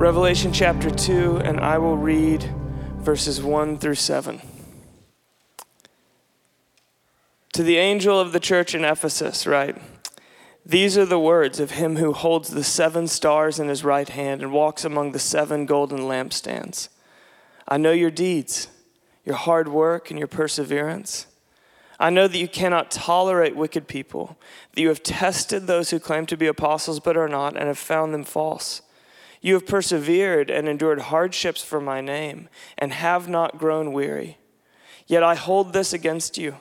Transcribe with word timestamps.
Revelation 0.00 0.50
chapter 0.50 0.90
2, 0.90 1.42
and 1.44 1.60
I 1.60 1.76
will 1.76 1.98
read 1.98 2.42
verses 3.00 3.42
1 3.42 3.76
through 3.76 3.96
7. 3.96 4.40
To 7.52 7.62
the 7.62 7.76
angel 7.76 8.18
of 8.18 8.32
the 8.32 8.40
church 8.40 8.74
in 8.74 8.82
Ephesus, 8.82 9.46
write 9.46 9.76
These 10.64 10.96
are 10.96 11.04
the 11.04 11.18
words 11.18 11.60
of 11.60 11.72
him 11.72 11.96
who 11.96 12.14
holds 12.14 12.48
the 12.48 12.64
seven 12.64 13.08
stars 13.08 13.60
in 13.60 13.68
his 13.68 13.84
right 13.84 14.08
hand 14.08 14.40
and 14.40 14.54
walks 14.54 14.86
among 14.86 15.12
the 15.12 15.18
seven 15.18 15.66
golden 15.66 15.98
lampstands. 15.98 16.88
I 17.68 17.76
know 17.76 17.92
your 17.92 18.10
deeds, 18.10 18.68
your 19.26 19.36
hard 19.36 19.68
work, 19.68 20.08
and 20.08 20.18
your 20.18 20.28
perseverance. 20.28 21.26
I 21.98 22.08
know 22.08 22.26
that 22.26 22.38
you 22.38 22.48
cannot 22.48 22.90
tolerate 22.90 23.54
wicked 23.54 23.86
people, 23.86 24.38
that 24.72 24.80
you 24.80 24.88
have 24.88 25.02
tested 25.02 25.66
those 25.66 25.90
who 25.90 26.00
claim 26.00 26.24
to 26.24 26.38
be 26.38 26.46
apostles 26.46 27.00
but 27.00 27.18
are 27.18 27.28
not, 27.28 27.54
and 27.54 27.66
have 27.66 27.76
found 27.76 28.14
them 28.14 28.24
false. 28.24 28.80
You 29.40 29.54
have 29.54 29.66
persevered 29.66 30.50
and 30.50 30.68
endured 30.68 31.00
hardships 31.00 31.62
for 31.62 31.80
my 31.80 32.00
name, 32.00 32.48
and 32.76 32.92
have 32.92 33.28
not 33.28 33.58
grown 33.58 33.92
weary. 33.92 34.38
Yet 35.06 35.22
I 35.22 35.34
hold 35.34 35.72
this 35.72 35.92
against 35.92 36.38
you 36.38 36.56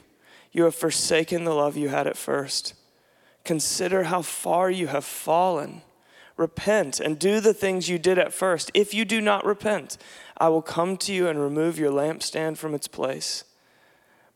you 0.52 0.64
have 0.64 0.76
forsaken 0.76 1.44
the 1.44 1.54
love 1.54 1.78
you 1.78 1.90
had 1.90 2.08
at 2.08 2.18
first. 2.18 2.74
Consider 3.44 4.04
how 4.04 4.22
far 4.22 4.70
you 4.72 4.88
have 4.88 5.06
fallen. 5.06 5.84
Repent 6.38 7.00
and 7.00 7.20
do 7.20 7.40
the 7.40 7.54
things 7.54 7.90
you 7.90 8.00
did 8.00 8.18
at 8.18 8.34
first. 8.34 8.72
If 8.74 8.94
you 8.94 9.06
do 9.06 9.22
not 9.22 9.46
repent, 9.46 9.98
I 10.38 10.50
will 10.50 10.62
come 10.62 10.98
to 10.98 11.14
you 11.14 11.28
and 11.28 11.40
remove 11.40 11.78
your 11.78 11.92
lampstand 11.92 12.58
from 12.58 12.74
its 12.74 12.88
place. 12.88 13.44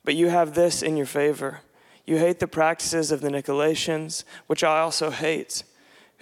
But 0.04 0.16
you 0.16 0.30
have 0.30 0.54
this 0.54 0.82
in 0.82 0.98
your 0.98 1.06
favor 1.06 1.62
you 2.06 2.18
hate 2.18 2.40
the 2.40 2.48
practices 2.48 3.12
of 3.14 3.22
the 3.22 3.30
Nicolaitans, 3.30 4.26
which 4.48 4.62
I 4.62 4.82
also 4.82 5.10
hate. 5.10 5.64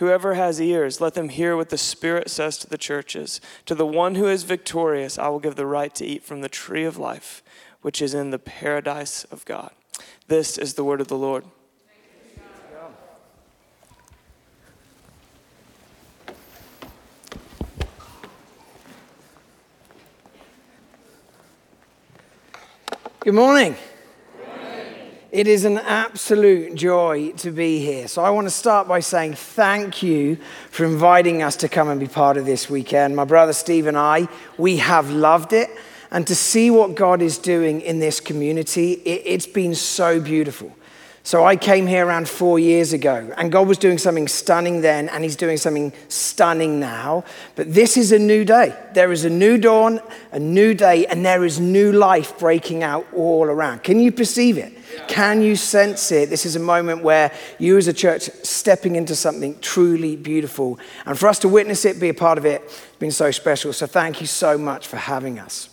Whoever 0.02 0.34
has 0.34 0.60
ears, 0.60 1.00
let 1.00 1.14
them 1.14 1.30
hear 1.30 1.56
what 1.56 1.70
the 1.70 1.78
Spirit 1.78 2.32
says 2.32 2.58
to 2.58 2.68
the 2.68 2.76
churches. 2.76 3.40
To 3.68 3.76
the 3.76 3.86
one 3.86 4.16
who 4.16 4.26
is 4.26 4.42
victorious, 4.42 5.20
I 5.20 5.28
will 5.28 5.38
give 5.38 5.56
the 5.56 5.68
right 5.68 5.94
to 5.94 6.04
eat 6.04 6.24
from 6.24 6.42
the 6.42 6.50
tree 6.50 6.86
of 6.86 6.98
life, 6.98 7.44
which 7.84 8.02
is 8.02 8.16
in 8.16 8.32
the 8.32 8.40
paradise 8.40 9.26
of 9.26 9.46
God. 9.46 9.70
This 10.28 10.58
is 10.58 10.74
the 10.74 10.84
word 10.84 11.02
of 11.02 11.08
the 11.08 11.20
Lord. 11.20 11.46
Good 23.20 23.36
morning. 23.36 23.76
It 25.32 25.48
is 25.48 25.64
an 25.64 25.78
absolute 25.78 26.76
joy 26.76 27.32
to 27.38 27.52
be 27.52 27.80
here. 27.80 28.10
So, 28.10 28.22
I 28.22 28.32
want 28.32 28.48
to 28.48 28.52
start 28.52 28.90
by 28.90 29.00
saying 29.00 29.36
thank 29.36 30.04
you 30.04 30.38
for 30.72 30.84
inviting 30.84 31.42
us 31.42 31.56
to 31.58 31.70
come 31.70 31.88
and 31.88 32.02
be 32.02 32.08
part 32.08 32.36
of 32.36 32.46
this 32.46 32.70
weekend. 32.70 33.16
My 33.16 33.24
brother 33.24 33.54
Steve 33.54 33.88
and 33.88 33.98
I, 33.98 34.28
we 34.58 34.78
have 34.78 35.10
loved 35.10 35.54
it. 35.54 35.70
And 36.12 36.28
to 36.28 36.36
see 36.36 36.70
what 36.70 36.96
God 36.96 37.22
is 37.22 37.38
doing 37.38 37.80
in 37.80 38.00
this 38.00 38.20
community, 38.20 38.92
it, 39.06 39.26
has 39.26 39.48
been 39.48 39.74
so 39.74 40.20
beautiful. 40.20 40.76
So, 41.24 41.46
I 41.46 41.56
came 41.56 41.86
here 41.86 42.08
around 42.08 42.28
four 42.28 42.58
years 42.58 42.94
ago, 42.94 43.32
and 43.38 43.52
God 43.52 43.68
was 43.68 43.78
doing 43.78 44.00
something 44.00 44.28
stunning 44.28 44.82
then, 44.82 45.08
and 45.10 45.24
He's 45.24 45.36
doing 45.36 45.58
something 45.58 45.94
stunning 46.08 46.80
now. 46.80 47.24
But 47.56 47.74
this 47.76 47.96
is 47.96 48.12
a 48.12 48.18
new 48.18 48.44
day. 48.44 48.76
There 48.96 49.12
is 49.12 49.24
a 49.24 49.30
new 49.30 49.60
dawn, 49.60 50.00
a 50.32 50.40
new 50.40 50.74
day, 50.74 51.06
and 51.06 51.24
there 51.24 51.46
is 51.46 51.60
new 51.60 51.92
life 51.92 52.40
breaking 52.40 52.82
out 52.82 53.06
all 53.16 53.46
around. 53.46 53.84
Can 53.84 54.00
you 54.00 54.12
perceive 54.12 54.58
it? 54.58 54.74
Can 55.08 55.44
you 55.44 55.56
sense 55.56 56.12
it? 56.12 56.32
This 56.32 56.46
is 56.46 56.56
a 56.56 56.60
moment 56.60 57.04
where 57.04 57.32
you, 57.60 57.78
as 57.78 57.88
a 57.88 57.94
church, 57.94 58.24
stepping 58.44 58.96
into 58.96 59.16
something 59.16 59.60
truly 59.60 60.16
beautiful. 60.16 60.80
And 61.06 61.18
for 61.18 61.28
us 61.28 61.38
to 61.40 61.48
witness 61.48 61.86
it, 61.86 62.00
be 62.00 62.10
a 62.10 62.16
part 62.16 62.40
of 62.40 62.46
it, 62.46 62.64
has 62.64 62.96
been 62.98 63.12
so 63.12 63.30
special. 63.30 63.74
So, 63.74 63.86
thank 63.86 64.22
you 64.22 64.28
so 64.28 64.58
much 64.58 64.88
for 64.88 64.98
having 64.98 65.38
us. 65.38 65.71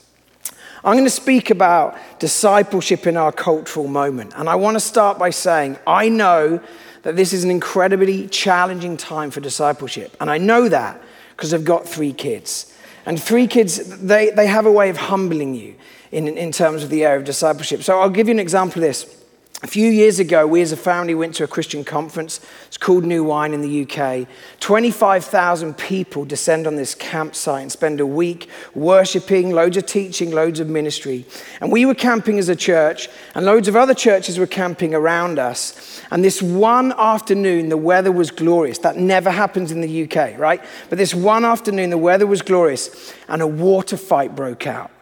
I'm 0.84 0.94
going 0.94 1.04
to 1.04 1.10
speak 1.10 1.50
about 1.50 1.96
discipleship 2.18 3.06
in 3.06 3.16
our 3.16 3.32
cultural 3.32 3.88
moment. 3.88 4.32
And 4.36 4.48
I 4.48 4.54
want 4.54 4.76
to 4.76 4.80
start 4.80 5.18
by 5.18 5.30
saying, 5.30 5.78
I 5.86 6.08
know 6.08 6.60
that 7.02 7.16
this 7.16 7.32
is 7.32 7.44
an 7.44 7.50
incredibly 7.50 8.28
challenging 8.28 8.96
time 8.96 9.30
for 9.30 9.40
discipleship. 9.40 10.16
And 10.20 10.30
I 10.30 10.38
know 10.38 10.68
that 10.68 11.00
because 11.36 11.52
I've 11.52 11.64
got 11.64 11.86
three 11.86 12.12
kids. 12.12 12.74
And 13.06 13.20
three 13.20 13.46
kids, 13.46 13.98
they, 14.00 14.30
they 14.30 14.46
have 14.46 14.66
a 14.66 14.72
way 14.72 14.90
of 14.90 14.96
humbling 14.96 15.54
you 15.54 15.74
in, 16.12 16.28
in 16.28 16.52
terms 16.52 16.82
of 16.82 16.90
the 16.90 17.04
area 17.04 17.18
of 17.18 17.24
discipleship. 17.24 17.82
So 17.82 18.00
I'll 18.00 18.10
give 18.10 18.28
you 18.28 18.34
an 18.34 18.40
example 18.40 18.82
of 18.82 18.88
this. 18.88 19.17
A 19.60 19.66
few 19.66 19.90
years 19.90 20.20
ago, 20.20 20.46
we 20.46 20.62
as 20.62 20.70
a 20.70 20.76
family 20.76 21.16
went 21.16 21.34
to 21.34 21.44
a 21.44 21.48
Christian 21.48 21.82
conference. 21.82 22.38
It's 22.68 22.76
called 22.76 23.02
New 23.02 23.24
Wine 23.24 23.52
in 23.52 23.60
the 23.60 23.82
UK. 23.82 24.28
25,000 24.60 25.76
people 25.76 26.24
descend 26.24 26.68
on 26.68 26.76
this 26.76 26.94
campsite 26.94 27.62
and 27.62 27.72
spend 27.72 27.98
a 27.98 28.06
week 28.06 28.48
worshiping, 28.76 29.50
loads 29.50 29.76
of 29.76 29.84
teaching, 29.84 30.30
loads 30.30 30.60
of 30.60 30.68
ministry. 30.68 31.26
And 31.60 31.72
we 31.72 31.86
were 31.86 31.96
camping 31.96 32.38
as 32.38 32.48
a 32.48 32.54
church, 32.54 33.08
and 33.34 33.44
loads 33.44 33.66
of 33.66 33.74
other 33.74 33.94
churches 33.94 34.38
were 34.38 34.46
camping 34.46 34.94
around 34.94 35.40
us. 35.40 36.02
And 36.12 36.24
this 36.24 36.40
one 36.40 36.92
afternoon, 36.92 37.68
the 37.68 37.76
weather 37.76 38.12
was 38.12 38.30
glorious. 38.30 38.78
That 38.78 38.96
never 38.96 39.30
happens 39.30 39.72
in 39.72 39.80
the 39.80 40.04
UK, 40.04 40.38
right? 40.38 40.62
But 40.88 40.98
this 40.98 41.16
one 41.16 41.44
afternoon, 41.44 41.90
the 41.90 41.98
weather 41.98 42.28
was 42.28 42.42
glorious, 42.42 43.12
and 43.26 43.42
a 43.42 43.46
water 43.48 43.96
fight 43.96 44.36
broke 44.36 44.68
out 44.68 44.92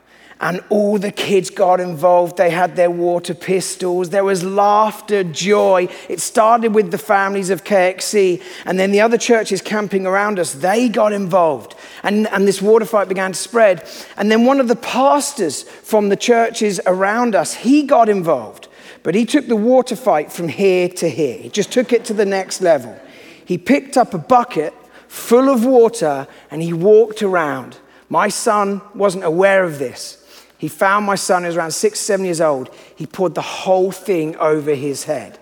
and 0.41 0.60
all 0.69 0.98
the 0.98 1.10
kids 1.10 1.48
got 1.48 1.80
involved. 1.80 2.36
They 2.36 2.50
had 2.50 2.76
their 2.76 2.91
water 2.91 3.32
pistols. 3.32 4.10
There 4.10 4.24
was 4.24 4.44
laughter, 4.44 5.24
joy. 5.24 5.88
It 6.08 6.20
started 6.20 6.74
with 6.74 6.91
the 6.91 6.98
families 6.98 7.48
of 7.48 7.64
KXC, 7.64 8.42
and 8.66 8.78
then 8.78 8.91
the 8.91 9.00
other 9.00 9.16
churches 9.16 9.62
camping 9.62 10.06
around 10.06 10.38
us, 10.38 10.52
they 10.52 10.88
got 10.88 11.12
involved. 11.12 11.74
And, 12.02 12.26
and 12.28 12.47
this 12.47 12.60
water 12.60 12.84
fight 12.84 13.08
began 13.08 13.32
to 13.32 13.38
spread. 13.38 13.88
And 14.16 14.30
then 14.30 14.44
one 14.44 14.60
of 14.60 14.69
the 14.69 14.76
pastors 14.76 15.62
from 15.62 16.10
the 16.10 16.16
churches 16.16 16.80
around 16.86 17.34
us, 17.34 17.54
he 17.54 17.82
got 17.84 18.08
involved. 18.08 18.68
But 19.03 19.14
he 19.14 19.24
took 19.24 19.47
the 19.47 19.56
water 19.56 19.97
fight 19.97 20.32
from 20.32 20.48
here 20.48 20.88
to 20.88 21.08
here. 21.08 21.38
He 21.38 21.48
just 21.48 21.72
took 21.72 21.92
it 21.92 22.04
to 22.06 22.12
the 22.12 22.26
next 22.26 22.60
level. 22.60 22.98
He 23.44 23.56
picked 23.56 23.97
up 23.97 24.12
a 24.12 24.18
bucket 24.18 24.74
full 25.06 25.48
of 25.48 25.64
water 25.64 26.26
and 26.50 26.60
he 26.60 26.72
walked 26.72 27.22
around. 27.22 27.78
My 28.08 28.28
son 28.28 28.82
wasn't 28.94 29.24
aware 29.24 29.64
of 29.64 29.78
this. 29.78 30.25
He 30.58 30.68
found 30.68 31.04
my 31.04 31.16
son, 31.16 31.42
who 31.42 31.48
was 31.48 31.56
around 31.56 31.72
six, 31.72 32.00
seven 32.00 32.24
years 32.24 32.40
old. 32.40 32.70
He 32.94 33.06
poured 33.06 33.34
the 33.34 33.42
whole 33.42 33.92
thing 33.92 34.36
over 34.36 34.74
his 34.74 35.04
head. 35.04 35.38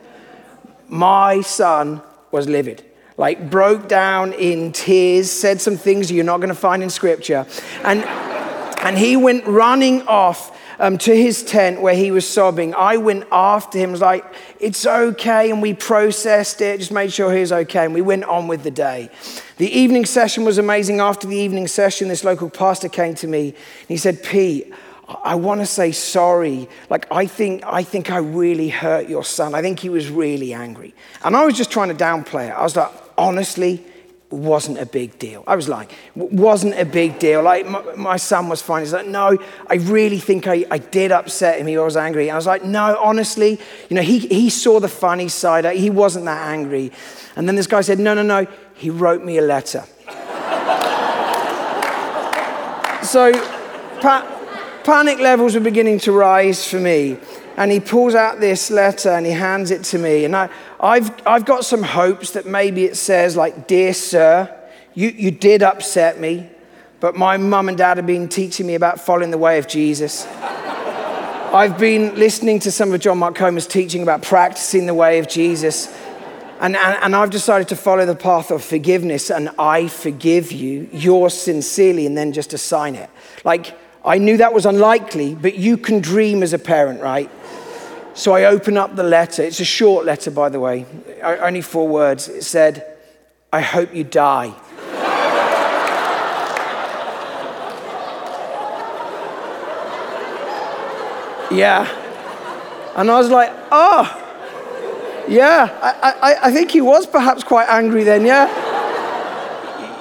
My 0.88 1.40
son 1.40 2.02
was 2.30 2.48
livid, 2.48 2.84
like 3.16 3.50
broke 3.50 3.88
down 3.88 4.32
in 4.32 4.72
tears, 4.72 5.30
said 5.30 5.60
some 5.60 5.76
things 5.76 6.10
you're 6.10 6.24
not 6.24 6.38
going 6.38 6.48
to 6.48 6.54
find 6.54 6.82
in 6.82 6.90
scripture. 6.90 7.46
And, 7.84 8.04
and 8.80 8.98
he 8.98 9.16
went 9.16 9.46
running 9.46 10.02
off 10.08 10.50
um, 10.78 10.98
to 10.98 11.16
his 11.16 11.42
tent 11.42 11.80
where 11.80 11.94
he 11.94 12.10
was 12.10 12.28
sobbing. 12.28 12.74
I 12.74 12.96
went 12.96 13.26
after 13.30 13.78
him, 13.78 13.92
was 13.92 14.00
like, 14.00 14.24
it's 14.58 14.86
okay. 14.86 15.50
And 15.50 15.62
we 15.62 15.74
processed 15.74 16.60
it, 16.60 16.78
just 16.78 16.92
made 16.92 17.12
sure 17.12 17.32
he 17.32 17.40
was 17.40 17.52
okay. 17.52 17.84
And 17.84 17.94
we 17.94 18.00
went 18.00 18.24
on 18.24 18.48
with 18.48 18.62
the 18.62 18.70
day. 18.70 19.10
The 19.56 19.70
evening 19.70 20.04
session 20.06 20.44
was 20.44 20.58
amazing. 20.58 21.00
After 21.00 21.26
the 21.26 21.36
evening 21.36 21.68
session, 21.68 22.08
this 22.08 22.24
local 22.24 22.50
pastor 22.50 22.88
came 22.88 23.14
to 23.16 23.28
me 23.28 23.48
and 23.50 23.88
he 23.88 23.96
said, 23.96 24.22
Pete, 24.22 24.72
I 25.22 25.34
want 25.34 25.60
to 25.60 25.66
say 25.66 25.92
sorry. 25.92 26.68
Like, 26.90 27.06
I 27.10 27.26
think, 27.26 27.62
I 27.64 27.82
think 27.82 28.10
I 28.10 28.18
really 28.18 28.68
hurt 28.68 29.08
your 29.08 29.24
son. 29.24 29.54
I 29.54 29.62
think 29.62 29.80
he 29.80 29.88
was 29.88 30.10
really 30.10 30.52
angry. 30.52 30.94
And 31.22 31.36
I 31.36 31.44
was 31.44 31.56
just 31.56 31.70
trying 31.70 31.88
to 31.88 31.94
downplay 31.94 32.48
it. 32.48 32.52
I 32.52 32.62
was 32.62 32.76
like, 32.76 32.90
honestly, 33.16 33.84
wasn't 34.30 34.78
a 34.78 34.86
big 34.86 35.18
deal. 35.18 35.44
I 35.46 35.56
was 35.56 35.68
like, 35.68 35.92
wasn't 36.14 36.78
a 36.78 36.84
big 36.84 37.18
deal. 37.18 37.42
Like, 37.42 37.66
my, 37.66 37.82
my 37.94 38.16
son 38.16 38.48
was 38.48 38.62
fine. 38.62 38.82
He's 38.82 38.92
like, 38.92 39.06
no, 39.06 39.38
I 39.68 39.74
really 39.74 40.18
think 40.18 40.46
I, 40.46 40.64
I 40.70 40.78
did 40.78 41.12
upset 41.12 41.60
him. 41.60 41.66
He 41.66 41.78
was 41.78 41.96
angry. 41.96 42.28
And 42.28 42.32
I 42.32 42.36
was 42.36 42.46
like, 42.46 42.64
no, 42.64 42.96
honestly, 43.00 43.60
you 43.88 43.96
know, 43.96 44.02
he, 44.02 44.20
he 44.20 44.50
saw 44.50 44.80
the 44.80 44.88
funny 44.88 45.28
side. 45.28 45.64
He 45.76 45.90
wasn't 45.90 46.24
that 46.26 46.48
angry. 46.48 46.92
And 47.36 47.48
then 47.48 47.56
this 47.56 47.66
guy 47.66 47.80
said, 47.80 47.98
no, 47.98 48.14
no, 48.14 48.22
no, 48.22 48.46
he 48.74 48.90
wrote 48.90 49.22
me 49.22 49.38
a 49.38 49.42
letter. 49.42 49.84
so, 53.04 53.32
Pat, 54.00 54.26
Panic 54.84 55.18
levels 55.18 55.54
were 55.54 55.60
beginning 55.60 55.98
to 56.00 56.12
rise 56.12 56.68
for 56.68 56.78
me. 56.78 57.16
And 57.56 57.70
he 57.70 57.80
pulls 57.80 58.14
out 58.14 58.40
this 58.40 58.70
letter 58.70 59.10
and 59.10 59.24
he 59.24 59.32
hands 59.32 59.70
it 59.70 59.84
to 59.84 59.98
me. 59.98 60.24
And 60.24 60.36
I, 60.36 60.50
I've, 60.80 61.26
I've 61.26 61.44
got 61.44 61.64
some 61.64 61.82
hopes 61.82 62.32
that 62.32 62.46
maybe 62.46 62.84
it 62.84 62.96
says, 62.96 63.36
like, 63.36 63.66
Dear 63.66 63.94
Sir, 63.94 64.54
you, 64.92 65.08
you 65.08 65.30
did 65.30 65.62
upset 65.62 66.20
me, 66.20 66.48
but 67.00 67.16
my 67.16 67.36
mum 67.36 67.68
and 67.68 67.78
dad 67.78 67.96
have 67.96 68.06
been 68.06 68.28
teaching 68.28 68.66
me 68.66 68.74
about 68.74 69.00
following 69.00 69.30
the 69.30 69.38
way 69.38 69.58
of 69.58 69.68
Jesus. 69.68 70.26
I've 71.54 71.78
been 71.78 72.16
listening 72.16 72.58
to 72.60 72.72
some 72.72 72.92
of 72.92 73.00
John 73.00 73.18
Mark 73.18 73.36
Comer's 73.36 73.66
teaching 73.66 74.02
about 74.02 74.22
practicing 74.22 74.86
the 74.86 74.94
way 74.94 75.18
of 75.18 75.28
Jesus. 75.28 75.86
And, 76.60 76.76
and, 76.76 76.98
and, 77.02 77.16
I've 77.16 77.30
decided 77.30 77.68
to 77.68 77.76
follow 77.76 78.06
the 78.06 78.16
path 78.16 78.50
of 78.50 78.64
forgiveness, 78.64 79.30
and 79.30 79.50
I 79.58 79.88
forgive 79.88 80.50
you, 80.50 80.88
yours 80.92 81.34
sincerely, 81.34 82.06
and 82.06 82.16
then 82.16 82.32
just 82.32 82.52
assign 82.52 82.94
it. 82.94 83.10
Like, 83.44 83.76
I 84.04 84.18
knew 84.18 84.36
that 84.36 84.52
was 84.52 84.66
unlikely, 84.66 85.34
but 85.34 85.54
you 85.54 85.78
can 85.78 86.00
dream 86.00 86.42
as 86.42 86.52
a 86.52 86.58
parent, 86.58 87.00
right? 87.00 87.30
So 88.12 88.34
I 88.34 88.44
open 88.44 88.76
up 88.76 88.96
the 88.96 89.02
letter. 89.02 89.42
It's 89.42 89.60
a 89.60 89.64
short 89.64 90.04
letter, 90.04 90.30
by 90.30 90.50
the 90.50 90.60
way, 90.60 90.84
only 91.22 91.62
four 91.62 91.88
words. 91.88 92.28
It 92.28 92.42
said, 92.42 92.98
I 93.52 93.62
hope 93.62 93.94
you 93.94 94.04
die. 94.04 94.46
yeah. 101.50 101.88
And 102.96 103.10
I 103.10 103.18
was 103.18 103.30
like, 103.30 103.50
oh, 103.72 104.20
yeah, 105.28 105.78
I, 105.82 106.10
I, 106.12 106.48
I 106.48 106.52
think 106.52 106.70
he 106.70 106.82
was 106.82 107.06
perhaps 107.06 107.42
quite 107.42 107.68
angry 107.68 108.04
then, 108.04 108.26
yeah 108.26 108.73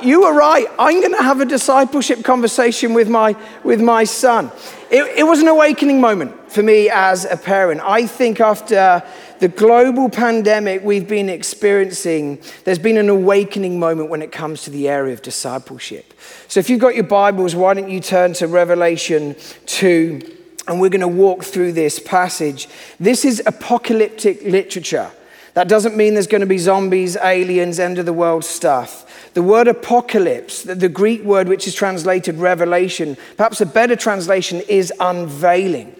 you 0.04 0.22
were 0.22 0.34
right. 0.34 0.68
I'm 0.78 1.00
going 1.00 1.16
to 1.16 1.24
have 1.24 1.40
a 1.40 1.46
discipleship 1.46 2.24
conversation 2.24 2.94
with 2.94 3.10
my, 3.10 3.36
with 3.64 3.82
my 3.82 4.04
son. 4.04 4.52
It, 4.92 5.20
it 5.20 5.24
was 5.24 5.42
an 5.42 5.48
awakening 5.48 6.02
moment 6.02 6.52
for 6.52 6.62
me 6.62 6.90
as 6.90 7.26
a 7.26 7.38
parent. 7.38 7.82
I 7.84 8.06
think 8.06 8.40
after 8.40 9.04
the 9.40 9.48
global 9.48 10.10
pandemic 10.10 10.84
we've 10.84 11.08
been 11.08 11.30
experiencing, 11.30 12.42
there's 12.64 12.80
been 12.80 12.98
an 12.98 13.10
awakening 13.10 13.80
moment 13.80 14.10
when 14.10 14.22
it 14.22 14.32
comes 14.32 14.64
to 14.64 14.70
the 14.70 14.88
area 14.88 15.14
of 15.14 15.22
discipleship. 15.22 16.14
So 16.48 16.60
if 16.60 16.70
you've 16.70 16.80
got 16.80 16.96
your 16.96 17.06
Bibles, 17.06 17.56
why 17.56 17.74
don't 17.74 17.90
you 17.90 18.00
turn 18.00 18.34
to 18.34 18.48
Revelation 18.48 19.36
2? 19.66 20.38
And 20.68 20.80
we're 20.80 20.90
going 20.90 21.02
to 21.02 21.08
walk 21.08 21.44
through 21.44 21.74
this 21.74 22.00
passage. 22.00 22.70
This 23.00 23.26
is 23.26 23.42
apocalyptic 23.46 24.44
literature. 24.44 25.12
That 25.54 25.68
doesn't 25.68 25.96
mean 25.96 26.14
there's 26.14 26.28
going 26.28 26.42
to 26.42 26.48
be 26.48 26.58
zombies, 26.58 27.16
aliens, 27.18 27.80
end 27.80 28.00
of 28.00 28.06
the 28.06 28.14
world 28.14 28.44
stuff. 28.44 29.32
The 29.34 29.44
word 29.44 29.68
apocalypse, 29.68 30.64
the 30.64 30.90
Greek 30.90 31.24
word 31.24 31.48
which 31.48 31.68
is 31.68 31.76
translated 31.76 32.36
revelation, 32.36 33.18
perhaps 33.38 33.62
a 33.62 33.66
better 33.66 33.96
translation 33.96 34.62
is 34.68 34.92
unveiling. 35.00 35.96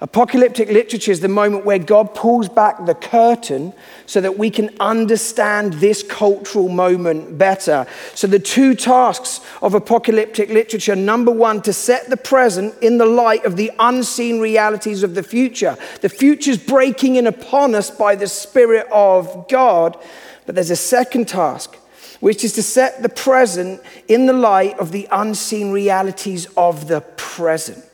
Apocalyptic 0.00 0.68
literature 0.68 1.10
is 1.10 1.20
the 1.20 1.28
moment 1.28 1.64
where 1.64 1.78
God 1.78 2.14
pulls 2.14 2.50
back 2.50 2.84
the 2.84 2.94
curtain 2.94 3.72
so 4.04 4.20
that 4.20 4.36
we 4.36 4.50
can 4.50 4.70
understand 4.78 5.74
this 5.74 6.02
cultural 6.02 6.68
moment 6.68 7.38
better. 7.38 7.86
So, 8.14 8.26
the 8.26 8.38
two 8.38 8.74
tasks 8.74 9.40
of 9.62 9.72
apocalyptic 9.72 10.50
literature 10.50 10.94
number 10.94 11.30
one, 11.30 11.62
to 11.62 11.72
set 11.72 12.10
the 12.10 12.16
present 12.18 12.74
in 12.82 12.98
the 12.98 13.06
light 13.06 13.46
of 13.46 13.56
the 13.56 13.72
unseen 13.78 14.38
realities 14.38 15.02
of 15.02 15.14
the 15.14 15.22
future. 15.22 15.78
The 16.02 16.10
future's 16.10 16.58
breaking 16.58 17.16
in 17.16 17.26
upon 17.26 17.74
us 17.74 17.90
by 17.90 18.16
the 18.16 18.28
Spirit 18.28 18.86
of 18.92 19.48
God. 19.48 19.96
But 20.44 20.54
there's 20.54 20.70
a 20.70 20.76
second 20.76 21.26
task 21.26 21.74
which 22.20 22.44
is 22.44 22.52
to 22.54 22.62
set 22.62 23.02
the 23.02 23.08
present 23.08 23.80
in 24.08 24.26
the 24.26 24.32
light 24.32 24.78
of 24.78 24.92
the 24.92 25.08
unseen 25.10 25.70
realities 25.72 26.46
of 26.56 26.88
the 26.88 27.00
present. 27.00 27.84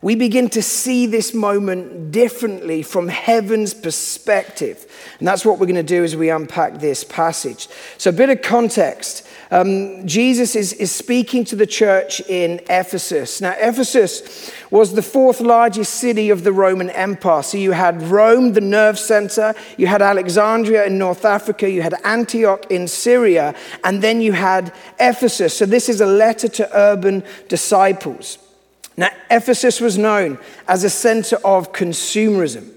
We 0.00 0.14
begin 0.14 0.48
to 0.50 0.62
see 0.62 1.06
this 1.06 1.34
moment 1.34 2.12
differently 2.12 2.82
from 2.82 3.08
heaven's 3.08 3.74
perspective. 3.74 4.86
And 5.18 5.26
that's 5.26 5.44
what 5.44 5.58
we're 5.58 5.66
going 5.66 5.74
to 5.74 5.82
do 5.82 6.04
as 6.04 6.14
we 6.14 6.30
unpack 6.30 6.78
this 6.78 7.02
passage. 7.02 7.68
So, 7.96 8.10
a 8.10 8.12
bit 8.12 8.30
of 8.30 8.40
context. 8.40 9.26
Um, 9.50 10.06
Jesus 10.06 10.54
is, 10.54 10.74
is 10.74 10.92
speaking 10.92 11.42
to 11.46 11.56
the 11.56 11.66
church 11.66 12.20
in 12.28 12.60
Ephesus. 12.68 13.40
Now, 13.40 13.56
Ephesus 13.58 14.52
was 14.70 14.92
the 14.92 15.02
fourth 15.02 15.40
largest 15.40 15.94
city 15.94 16.28
of 16.30 16.44
the 16.44 16.52
Roman 16.52 16.90
Empire. 16.90 17.42
So, 17.42 17.58
you 17.58 17.72
had 17.72 18.00
Rome, 18.02 18.52
the 18.52 18.60
nerve 18.60 19.00
center, 19.00 19.52
you 19.76 19.88
had 19.88 20.00
Alexandria 20.00 20.86
in 20.86 20.96
North 20.96 21.24
Africa, 21.24 21.68
you 21.68 21.82
had 21.82 21.94
Antioch 22.04 22.70
in 22.70 22.86
Syria, 22.86 23.52
and 23.82 24.00
then 24.00 24.20
you 24.20 24.30
had 24.30 24.72
Ephesus. 25.00 25.56
So, 25.56 25.66
this 25.66 25.88
is 25.88 26.00
a 26.00 26.06
letter 26.06 26.46
to 26.46 26.70
urban 26.76 27.24
disciples. 27.48 28.38
Now, 28.98 29.10
Ephesus 29.30 29.80
was 29.80 29.96
known 29.96 30.40
as 30.66 30.82
a 30.82 30.90
center 30.90 31.36
of 31.44 31.72
consumerism, 31.72 32.68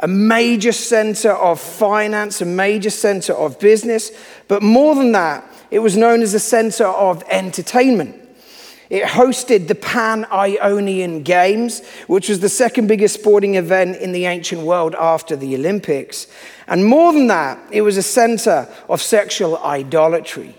a 0.00 0.08
major 0.08 0.72
center 0.72 1.32
of 1.32 1.60
finance, 1.60 2.40
a 2.40 2.46
major 2.46 2.88
center 2.88 3.34
of 3.34 3.60
business, 3.60 4.10
but 4.48 4.62
more 4.62 4.94
than 4.94 5.12
that, 5.12 5.44
it 5.70 5.80
was 5.80 5.94
known 5.94 6.22
as 6.22 6.32
a 6.32 6.40
center 6.40 6.86
of 6.86 7.22
entertainment. 7.28 8.16
It 8.88 9.02
hosted 9.02 9.68
the 9.68 9.74
Pan 9.74 10.24
Ionian 10.32 11.22
Games, 11.22 11.84
which 12.06 12.30
was 12.30 12.40
the 12.40 12.48
second 12.48 12.86
biggest 12.86 13.20
sporting 13.20 13.56
event 13.56 13.98
in 13.98 14.12
the 14.12 14.24
ancient 14.24 14.62
world 14.62 14.94
after 14.94 15.36
the 15.36 15.54
Olympics. 15.56 16.26
And 16.68 16.86
more 16.86 17.12
than 17.12 17.26
that, 17.26 17.58
it 17.70 17.82
was 17.82 17.98
a 17.98 18.02
center 18.02 18.66
of 18.88 19.02
sexual 19.02 19.58
idolatry. 19.58 20.54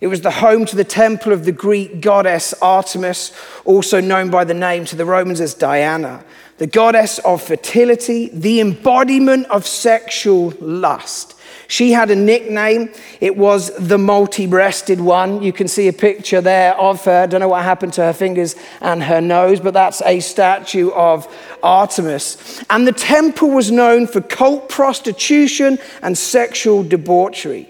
It 0.00 0.06
was 0.06 0.20
the 0.20 0.30
home 0.30 0.64
to 0.66 0.76
the 0.76 0.84
temple 0.84 1.32
of 1.32 1.44
the 1.44 1.52
Greek 1.52 2.00
goddess 2.00 2.54
Artemis, 2.62 3.32
also 3.64 4.00
known 4.00 4.30
by 4.30 4.44
the 4.44 4.54
name 4.54 4.84
to 4.86 4.96
the 4.96 5.04
Romans 5.04 5.40
as 5.40 5.54
Diana, 5.54 6.24
the 6.58 6.68
goddess 6.68 7.18
of 7.20 7.42
fertility, 7.42 8.28
the 8.28 8.60
embodiment 8.60 9.46
of 9.46 9.66
sexual 9.66 10.54
lust. 10.60 11.34
She 11.66 11.92
had 11.92 12.10
a 12.10 12.16
nickname. 12.16 12.90
It 13.20 13.36
was 13.36 13.76
the 13.76 13.98
multi 13.98 14.46
breasted 14.46 15.00
one. 15.00 15.42
You 15.42 15.52
can 15.52 15.68
see 15.68 15.88
a 15.88 15.92
picture 15.92 16.40
there 16.40 16.74
of 16.76 17.04
her. 17.04 17.22
I 17.22 17.26
Don't 17.26 17.40
know 17.40 17.48
what 17.48 17.62
happened 17.62 17.92
to 17.94 18.02
her 18.02 18.14
fingers 18.14 18.56
and 18.80 19.02
her 19.02 19.20
nose, 19.20 19.60
but 19.60 19.74
that's 19.74 20.00
a 20.02 20.20
statue 20.20 20.90
of 20.92 21.28
Artemis. 21.62 22.64
And 22.70 22.86
the 22.86 22.92
temple 22.92 23.50
was 23.50 23.70
known 23.70 24.06
for 24.06 24.22
cult 24.22 24.70
prostitution 24.70 25.78
and 26.02 26.16
sexual 26.16 26.82
debauchery. 26.82 27.68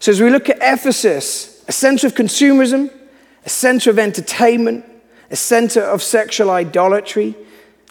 So, 0.00 0.12
as 0.12 0.20
we 0.20 0.30
look 0.30 0.48
at 0.48 0.58
Ephesus, 0.60 1.64
a 1.66 1.72
center 1.72 2.06
of 2.06 2.14
consumerism, 2.14 2.92
a 3.44 3.48
center 3.48 3.90
of 3.90 3.98
entertainment, 3.98 4.84
a 5.30 5.36
center 5.36 5.80
of 5.80 6.02
sexual 6.02 6.50
idolatry, 6.50 7.34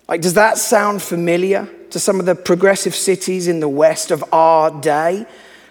like, 0.08 0.22
does 0.22 0.36
that 0.36 0.58
sound 0.58 1.02
familiar 1.02 1.68
to 1.90 2.00
some 2.00 2.20
of 2.20 2.26
the 2.26 2.36
progressive 2.36 2.96
cities 2.96 3.48
in 3.48 3.60
the 3.60 3.68
West 3.68 4.10
of 4.12 4.24
our 4.32 4.72
day? 4.82 5.26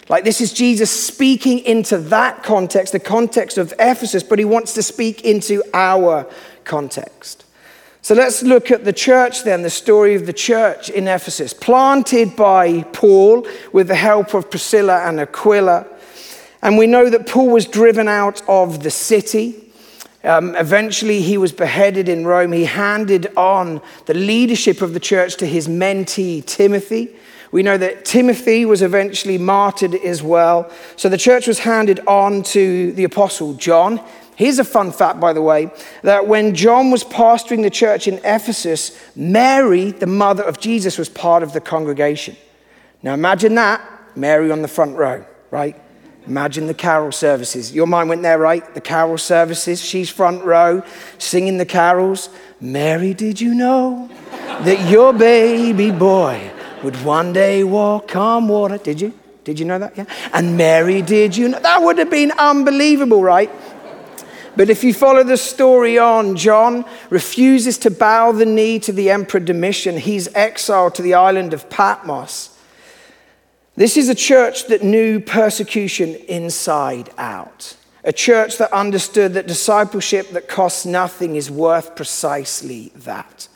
Like, 0.08 0.24
this 0.24 0.40
is 0.40 0.52
Jesus 0.52 0.90
speaking 0.90 1.60
into 1.60 1.98
that 1.98 2.42
context, 2.42 2.92
the 2.92 3.00
context 3.00 3.58
of 3.58 3.72
Ephesus, 3.78 4.22
but 4.22 4.38
he 4.38 4.44
wants 4.44 4.74
to 4.74 4.82
speak 4.82 5.24
into 5.24 5.62
our 5.72 6.30
context. 6.64 7.44
So 8.02 8.14
let's 8.14 8.44
look 8.44 8.70
at 8.70 8.84
the 8.84 8.92
church 8.92 9.42
then, 9.42 9.62
the 9.62 9.70
story 9.70 10.14
of 10.14 10.26
the 10.26 10.32
church 10.32 10.90
in 10.90 11.08
Ephesus, 11.08 11.52
planted 11.52 12.36
by 12.36 12.82
Paul 12.92 13.44
with 13.72 13.88
the 13.88 13.96
help 13.96 14.32
of 14.32 14.48
Priscilla 14.48 15.08
and 15.08 15.18
Aquila. 15.18 15.86
And 16.62 16.78
we 16.78 16.86
know 16.86 17.10
that 17.10 17.26
Paul 17.26 17.50
was 17.50 17.66
driven 17.66 18.08
out 18.08 18.42
of 18.48 18.82
the 18.82 18.90
city. 18.90 19.72
Um, 20.24 20.56
eventually, 20.56 21.20
he 21.22 21.38
was 21.38 21.52
beheaded 21.52 22.08
in 22.08 22.26
Rome. 22.26 22.52
He 22.52 22.64
handed 22.64 23.32
on 23.36 23.80
the 24.06 24.14
leadership 24.14 24.82
of 24.82 24.94
the 24.94 25.00
church 25.00 25.36
to 25.36 25.46
his 25.46 25.68
mentee, 25.68 26.44
Timothy. 26.44 27.14
We 27.52 27.62
know 27.62 27.78
that 27.78 28.04
Timothy 28.04 28.64
was 28.64 28.82
eventually 28.82 29.38
martyred 29.38 29.94
as 29.94 30.22
well. 30.22 30.70
So 30.96 31.08
the 31.08 31.16
church 31.16 31.46
was 31.46 31.60
handed 31.60 32.00
on 32.06 32.42
to 32.44 32.92
the 32.92 33.04
apostle 33.04 33.54
John. 33.54 34.00
Here's 34.34 34.58
a 34.58 34.64
fun 34.64 34.92
fact, 34.92 35.20
by 35.20 35.32
the 35.32 35.40
way, 35.40 35.70
that 36.02 36.26
when 36.26 36.54
John 36.54 36.90
was 36.90 37.04
pastoring 37.04 37.62
the 37.62 37.70
church 37.70 38.06
in 38.08 38.18
Ephesus, 38.18 39.00
Mary, 39.14 39.92
the 39.92 40.06
mother 40.06 40.42
of 40.42 40.60
Jesus, 40.60 40.98
was 40.98 41.08
part 41.08 41.42
of 41.42 41.52
the 41.52 41.60
congregation. 41.60 42.36
Now 43.02 43.14
imagine 43.14 43.54
that, 43.54 43.80
Mary 44.14 44.50
on 44.50 44.60
the 44.60 44.68
front 44.68 44.96
row, 44.96 45.24
right? 45.50 45.80
Imagine 46.26 46.66
the 46.66 46.74
carol 46.74 47.12
services. 47.12 47.72
Your 47.72 47.86
mind 47.86 48.08
went 48.08 48.22
there, 48.22 48.38
right? 48.38 48.74
The 48.74 48.80
carol 48.80 49.18
services. 49.18 49.80
She's 49.80 50.10
front 50.10 50.44
row 50.44 50.82
singing 51.18 51.58
the 51.58 51.66
carols. 51.66 52.30
Mary, 52.60 53.14
did 53.14 53.40
you 53.40 53.54
know 53.54 54.08
that 54.62 54.90
your 54.90 55.12
baby 55.12 55.92
boy 55.92 56.50
would 56.82 56.96
one 57.04 57.32
day 57.32 57.62
walk 57.62 58.16
on 58.16 58.48
water? 58.48 58.78
Did 58.78 59.00
you? 59.00 59.12
Did 59.44 59.60
you 59.60 59.66
know 59.66 59.78
that? 59.78 59.96
Yeah. 59.96 60.06
And 60.32 60.56
Mary, 60.56 61.02
did 61.02 61.36
you 61.36 61.48
know? 61.48 61.60
That 61.60 61.82
would 61.82 61.98
have 61.98 62.10
been 62.10 62.32
unbelievable, 62.32 63.22
right? 63.22 63.50
But 64.56 64.70
if 64.70 64.82
you 64.82 64.94
follow 64.94 65.22
the 65.22 65.36
story 65.36 65.98
on, 65.98 66.34
John 66.34 66.84
refuses 67.10 67.78
to 67.78 67.90
bow 67.90 68.32
the 68.32 68.46
knee 68.46 68.80
to 68.80 68.92
the 68.92 69.10
Emperor 69.10 69.38
Domitian. 69.38 69.98
He's 69.98 70.34
exiled 70.34 70.96
to 70.96 71.02
the 71.02 71.14
island 71.14 71.52
of 71.52 71.68
Patmos. 71.70 72.55
This 73.76 73.98
is 73.98 74.08
a 74.08 74.14
church 74.14 74.68
that 74.68 74.82
knew 74.82 75.20
persecution 75.20 76.14
inside 76.28 77.10
out. 77.18 77.76
A 78.04 78.12
church 78.12 78.56
that 78.56 78.72
understood 78.72 79.34
that 79.34 79.46
discipleship 79.46 80.30
that 80.30 80.48
costs 80.48 80.86
nothing 80.86 81.36
is 81.36 81.50
worth 81.50 81.94
precisely 81.94 82.90
that. 82.94 83.48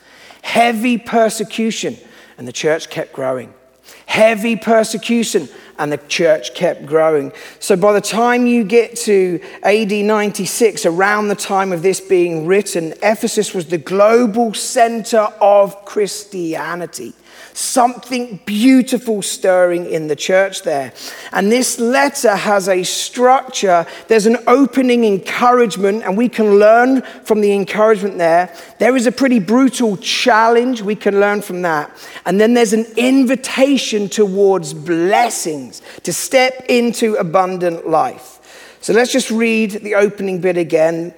Heavy 0.43 0.99
persecution, 0.99 1.97
and 2.37 2.47
the 2.47 2.51
church 2.51 2.91
kept 2.91 3.13
growing. 3.13 3.51
Heavy 4.05 4.55
persecution, 4.55 5.49
and 5.79 5.91
the 5.91 5.97
church 5.97 6.53
kept 6.53 6.85
growing. 6.85 7.31
So 7.59 7.75
by 7.75 7.93
the 7.93 8.01
time 8.01 8.45
you 8.45 8.63
get 8.63 8.95
to 8.97 9.39
AD 9.63 9.91
96, 9.91 10.85
around 10.85 11.29
the 11.29 11.35
time 11.35 11.71
of 11.71 11.81
this 11.81 11.99
being 11.99 12.45
written, 12.45 12.93
Ephesus 13.01 13.55
was 13.55 13.65
the 13.65 13.79
global 13.79 14.53
center 14.53 15.33
of 15.41 15.83
Christianity. 15.85 17.13
Something 17.53 18.39
beautiful 18.45 19.21
stirring 19.21 19.85
in 19.85 20.07
the 20.07 20.15
church 20.15 20.63
there. 20.63 20.93
And 21.31 21.51
this 21.51 21.79
letter 21.79 22.35
has 22.35 22.69
a 22.69 22.83
structure. 22.83 23.85
There's 24.07 24.25
an 24.25 24.37
opening 24.47 25.03
encouragement, 25.03 26.03
and 26.03 26.17
we 26.17 26.29
can 26.29 26.59
learn 26.59 27.01
from 27.23 27.41
the 27.41 27.53
encouragement 27.53 28.17
there. 28.17 28.55
There 28.79 28.95
is 28.95 29.07
a 29.07 29.11
pretty 29.11 29.39
brutal 29.39 29.97
challenge. 29.97 30.81
We 30.81 30.95
can 30.95 31.19
learn 31.19 31.41
from 31.41 31.61
that. 31.63 31.91
And 32.25 32.39
then 32.39 32.53
there's 32.53 32.73
an 32.73 32.85
invitation 32.97 34.09
towards 34.09 34.73
blessings 34.73 35.81
to 36.03 36.13
step 36.13 36.65
into 36.69 37.15
abundant 37.15 37.87
life. 37.87 38.39
So 38.81 38.93
let's 38.93 39.11
just 39.11 39.29
read 39.29 39.71
the 39.71 39.95
opening 39.95 40.41
bit 40.41 40.57
again 40.57 41.13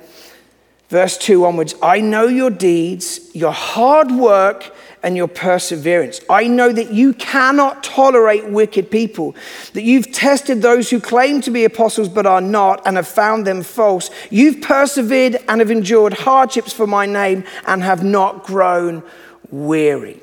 verse 0.94 1.18
2 1.18 1.44
onwards 1.44 1.74
I 1.82 2.02
know 2.02 2.28
your 2.28 2.52
deeds, 2.52 3.34
your 3.34 3.52
hard 3.52 4.12
work, 4.12 4.72
and 5.04 5.18
your 5.18 5.28
perseverance. 5.28 6.22
I 6.30 6.48
know 6.48 6.72
that 6.72 6.92
you 6.92 7.14
cannot 7.14 7.84
tolerate 7.84 8.48
wicked 8.48 8.90
people, 8.90 9.36
that 9.74 9.84
you've 9.84 10.12
tested 10.12 10.62
those 10.62 10.90
who 10.90 11.00
claim 11.00 11.42
to 11.42 11.52
be 11.52 11.66
apostles 11.66 12.10
but 12.10 12.26
are 12.26 12.42
not 12.42 12.82
and 12.88 12.96
have 12.96 13.08
found 13.08 13.46
them 13.46 13.62
false. 13.62 14.10
You've 14.32 14.62
persevered 14.62 15.38
and 15.48 15.60
have 15.60 15.70
endured 15.70 16.14
hardships 16.14 16.72
for 16.72 16.88
my 16.88 17.06
name 17.06 17.44
and 17.68 17.84
have 17.84 18.04
not 18.04 18.46
grown 18.46 19.04
weary. 19.52 20.22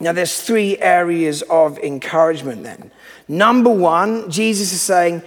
Now, 0.00 0.12
there's 0.12 0.42
three 0.42 0.78
areas 0.78 1.42
of 1.42 1.78
encouragement 1.78 2.62
then. 2.64 2.90
Number 3.28 3.70
one, 3.70 4.30
Jesus 4.30 4.72
is 4.72 4.80
saying, 4.80 5.22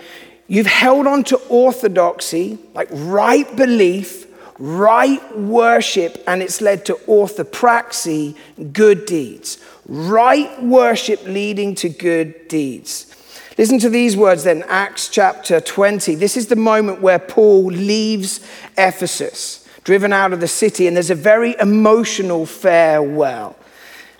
You've 0.47 0.67
held 0.67 1.07
on 1.07 1.23
to 1.25 1.37
orthodoxy, 1.47 2.59
like 2.73 2.89
right 2.91 3.55
belief, 3.55 4.27
right 4.63 5.37
worship, 5.37 6.23
and 6.25 6.41
it's 6.41 6.61
led 6.61 6.85
to 6.85 6.93
orthopraxy, 7.05 8.33
good 8.71 9.05
deeds. 9.05 9.57
Right 9.85 10.63
worship 10.63 11.21
leading 11.25 11.75
to 11.75 11.89
good 11.89 12.47
deeds. 12.47 13.13
Listen 13.57 13.77
to 13.79 13.89
these 13.89 14.15
words 14.15 14.45
then, 14.45 14.63
Acts 14.69 15.09
chapter 15.09 15.59
20. 15.59 16.15
This 16.15 16.37
is 16.37 16.47
the 16.47 16.55
moment 16.55 17.01
where 17.01 17.19
Paul 17.19 17.65
leaves 17.65 18.39
Ephesus, 18.77 19.67
driven 19.83 20.13
out 20.13 20.31
of 20.31 20.39
the 20.39 20.47
city, 20.47 20.87
and 20.87 20.95
there's 20.95 21.09
a 21.09 21.15
very 21.15 21.57
emotional 21.59 22.45
farewell. 22.45 23.57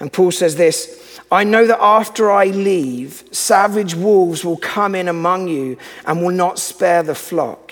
And 0.01 0.11
Paul 0.11 0.31
says 0.31 0.57
this 0.57 1.21
I 1.31 1.45
know 1.45 1.65
that 1.67 1.81
after 1.81 2.29
I 2.29 2.47
leave, 2.47 3.23
savage 3.31 3.95
wolves 3.95 4.43
will 4.43 4.57
come 4.57 4.93
in 4.93 5.07
among 5.07 5.47
you 5.47 5.77
and 6.05 6.21
will 6.21 6.35
not 6.35 6.59
spare 6.59 7.01
the 7.01 7.15
flock. 7.15 7.62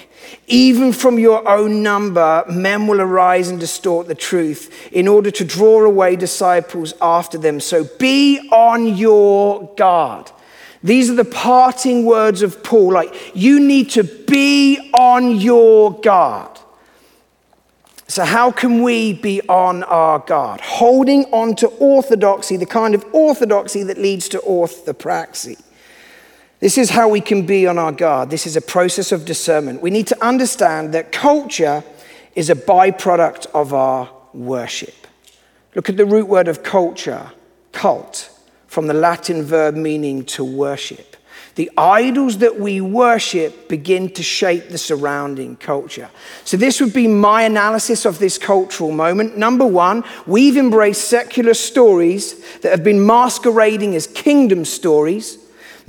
Even 0.48 0.94
from 0.94 1.20
your 1.20 1.48
own 1.48 1.84
number, 1.84 2.44
men 2.50 2.88
will 2.88 3.02
arise 3.02 3.50
and 3.50 3.60
distort 3.60 4.08
the 4.08 4.16
truth 4.16 4.90
in 4.92 5.08
order 5.08 5.32
to 5.32 5.46
draw 5.46 5.84
away 5.84 6.16
disciples 6.16 6.94
after 7.02 7.38
them. 7.38 7.60
So 7.60 7.86
be 8.00 8.40
on 8.52 8.96
your 8.96 9.74
guard. 9.76 10.32
These 10.84 11.10
are 11.10 11.16
the 11.16 11.26
parting 11.26 12.06
words 12.06 12.42
of 12.42 12.64
Paul. 12.64 12.94
Like, 12.94 13.36
you 13.36 13.60
need 13.60 13.92
to 13.92 14.04
be 14.04 14.90
on 14.94 15.40
your 15.40 16.00
guard. 16.02 16.60
So, 18.08 18.26
how 18.26 18.52
can 18.52 18.82
we 18.82 19.14
be 19.14 19.42
on 19.48 19.84
our 19.84 20.20
guard? 20.20 20.60
Holding 20.60 21.24
on 21.26 21.56
to 21.58 21.68
orthodoxy, 21.68 22.58
the 22.58 22.66
kind 22.66 22.94
of 22.94 23.06
orthodoxy 23.14 23.84
that 23.84 23.98
leads 23.98 24.28
to 24.30 24.40
orthopraxy. 24.40 25.62
This 26.62 26.78
is 26.78 26.92
how 26.92 27.10
we 27.10 27.22
can 27.22 27.48
be 27.48 27.66
on 27.66 27.80
our 27.80 27.92
guard. 27.92 28.30
This 28.30 28.46
is 28.46 28.56
a 28.56 28.62
process 28.62 29.12
of 29.12 29.26
discernment. 29.26 29.82
We 29.82 29.90
need 29.90 30.06
to 30.08 30.24
understand 30.26 30.94
that 30.94 31.12
culture 31.12 31.84
is 32.36 32.52
a 32.52 32.56
byproduct 32.56 33.48
of 33.48 33.74
our 33.74 34.10
worship. 34.32 35.08
Look 35.74 35.90
at 35.90 35.98
the 35.98 36.06
root 36.06 36.28
word 36.28 36.48
of 36.48 36.62
culture, 36.62 37.32
cult, 37.72 38.30
from 38.68 38.86
the 38.86 38.94
Latin 38.94 39.44
verb 39.44 39.76
meaning 39.76 40.24
to 40.26 40.44
worship. 40.44 41.18
The 41.56 41.72
idols 41.78 42.38
that 42.38 42.60
we 42.60 42.80
worship 42.80 43.68
begin 43.68 44.10
to 44.12 44.24
shape 44.24 44.70
the 44.70 44.78
surrounding 44.78 45.58
culture. 45.58 46.10
So, 46.46 46.56
this 46.56 46.80
would 46.80 46.94
be 46.94 47.08
my 47.08 47.42
analysis 47.42 48.06
of 48.06 48.20
this 48.20 48.38
cultural 48.38 48.92
moment. 48.92 49.36
Number 49.36 49.66
one, 49.66 50.04
we've 50.26 50.56
embraced 50.56 51.10
secular 51.10 51.54
stories 51.54 52.40
that 52.60 52.72
have 52.72 52.84
been 52.84 53.06
masquerading 53.06 53.96
as 53.96 54.08
kingdom 54.08 54.64
stories. 54.64 55.41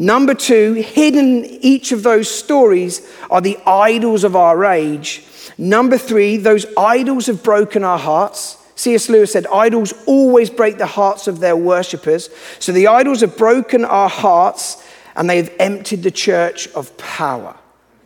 Number 0.03 0.35
two, 0.35 0.73
hidden 0.73 1.45
each 1.45 1.93
of 1.93 2.03
those 2.03 2.29
stories 2.29 3.09
are 3.31 3.41
the 3.41 3.57
idols 3.65 4.25
of 4.25 4.35
our 4.35 4.65
age. 4.65 5.23
Number 5.57 5.97
three, 5.97 6.39
those 6.39 6.67
idols 6.77 7.29
have 7.29 7.45
broken 7.45 7.85
our 7.85 8.01
hearts. 8.01 8.57
C.S. 8.75 9.09
Lewis 9.09 9.33
said, 9.33 9.47
Idols 9.47 9.95
always 10.07 10.51
break 10.51 10.77
the 10.77 10.87
hearts 10.87 11.29
of 11.29 11.39
their 11.39 11.55
worshippers. 11.55 12.31
So 12.59 12.73
the 12.73 12.89
idols 12.89 13.21
have 13.21 13.37
broken 13.37 13.85
our 13.85 14.09
hearts 14.09 14.85
and 15.15 15.31
they 15.31 15.37
have 15.37 15.55
emptied 15.61 16.03
the 16.03 16.11
church 16.11 16.67
of 16.73 16.97
power. 16.99 17.55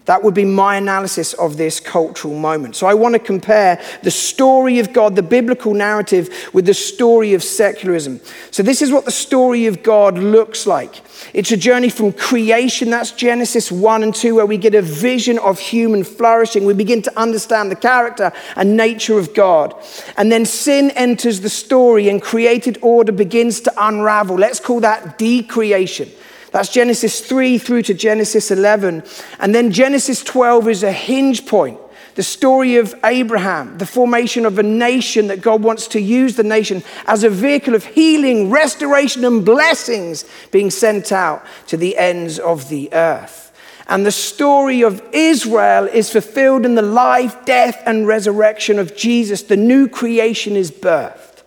That 0.06 0.22
would 0.22 0.34
be 0.34 0.44
my 0.44 0.76
analysis 0.76 1.34
of 1.34 1.56
this 1.56 1.80
cultural 1.80 2.34
moment. 2.34 2.76
So 2.76 2.86
I 2.86 2.94
want 2.94 3.14
to 3.14 3.18
compare 3.18 3.82
the 4.02 4.10
story 4.10 4.78
of 4.78 4.92
God, 4.92 5.16
the 5.16 5.22
biblical 5.22 5.74
narrative, 5.74 6.50
with 6.52 6.64
the 6.64 6.74
story 6.74 7.34
of 7.34 7.42
secularism. 7.42 8.20
So 8.52 8.62
this 8.62 8.82
is 8.82 8.92
what 8.92 9.04
the 9.04 9.10
story 9.10 9.66
of 9.66 9.82
God 9.82 10.16
looks 10.16 10.64
like. 10.64 11.02
It's 11.34 11.50
a 11.50 11.56
journey 11.56 11.90
from 11.90 12.12
creation, 12.12 12.90
that's 12.90 13.10
Genesis 13.10 13.72
1 13.72 14.04
and 14.04 14.14
2, 14.14 14.36
where 14.36 14.46
we 14.46 14.58
get 14.58 14.76
a 14.76 14.82
vision 14.82 15.38
of 15.40 15.58
human 15.58 16.04
flourishing. 16.04 16.64
We 16.64 16.74
begin 16.74 17.02
to 17.02 17.18
understand 17.18 17.72
the 17.72 17.76
character 17.76 18.32
and 18.54 18.76
nature 18.76 19.18
of 19.18 19.34
God. 19.34 19.74
And 20.16 20.30
then 20.30 20.46
sin 20.46 20.92
enters 20.92 21.40
the 21.40 21.50
story 21.50 22.08
and 22.08 22.22
created 22.22 22.78
order 22.80 23.10
begins 23.10 23.60
to 23.62 23.72
unravel. 23.76 24.36
Let's 24.36 24.60
call 24.60 24.80
that 24.80 25.18
decreation. 25.18 26.10
That's 26.56 26.70
Genesis 26.70 27.20
3 27.20 27.58
through 27.58 27.82
to 27.82 27.92
Genesis 27.92 28.50
11. 28.50 29.02
And 29.40 29.54
then 29.54 29.70
Genesis 29.70 30.24
12 30.24 30.68
is 30.68 30.82
a 30.82 30.90
hinge 30.90 31.44
point. 31.44 31.78
The 32.14 32.22
story 32.22 32.76
of 32.76 32.94
Abraham, 33.04 33.76
the 33.76 33.84
formation 33.84 34.46
of 34.46 34.58
a 34.58 34.62
nation 34.62 35.26
that 35.26 35.42
God 35.42 35.62
wants 35.62 35.86
to 35.88 36.00
use 36.00 36.34
the 36.34 36.42
nation 36.42 36.82
as 37.04 37.24
a 37.24 37.28
vehicle 37.28 37.74
of 37.74 37.84
healing, 37.84 38.48
restoration, 38.48 39.22
and 39.26 39.44
blessings 39.44 40.24
being 40.50 40.70
sent 40.70 41.12
out 41.12 41.44
to 41.66 41.76
the 41.76 41.94
ends 41.98 42.38
of 42.38 42.70
the 42.70 42.88
earth. 42.94 43.52
And 43.86 44.06
the 44.06 44.10
story 44.10 44.80
of 44.80 45.06
Israel 45.12 45.84
is 45.84 46.10
fulfilled 46.10 46.64
in 46.64 46.74
the 46.74 46.80
life, 46.80 47.44
death, 47.44 47.82
and 47.84 48.06
resurrection 48.06 48.78
of 48.78 48.96
Jesus. 48.96 49.42
The 49.42 49.58
new 49.58 49.88
creation 49.88 50.56
is 50.56 50.70
birthed. 50.70 51.42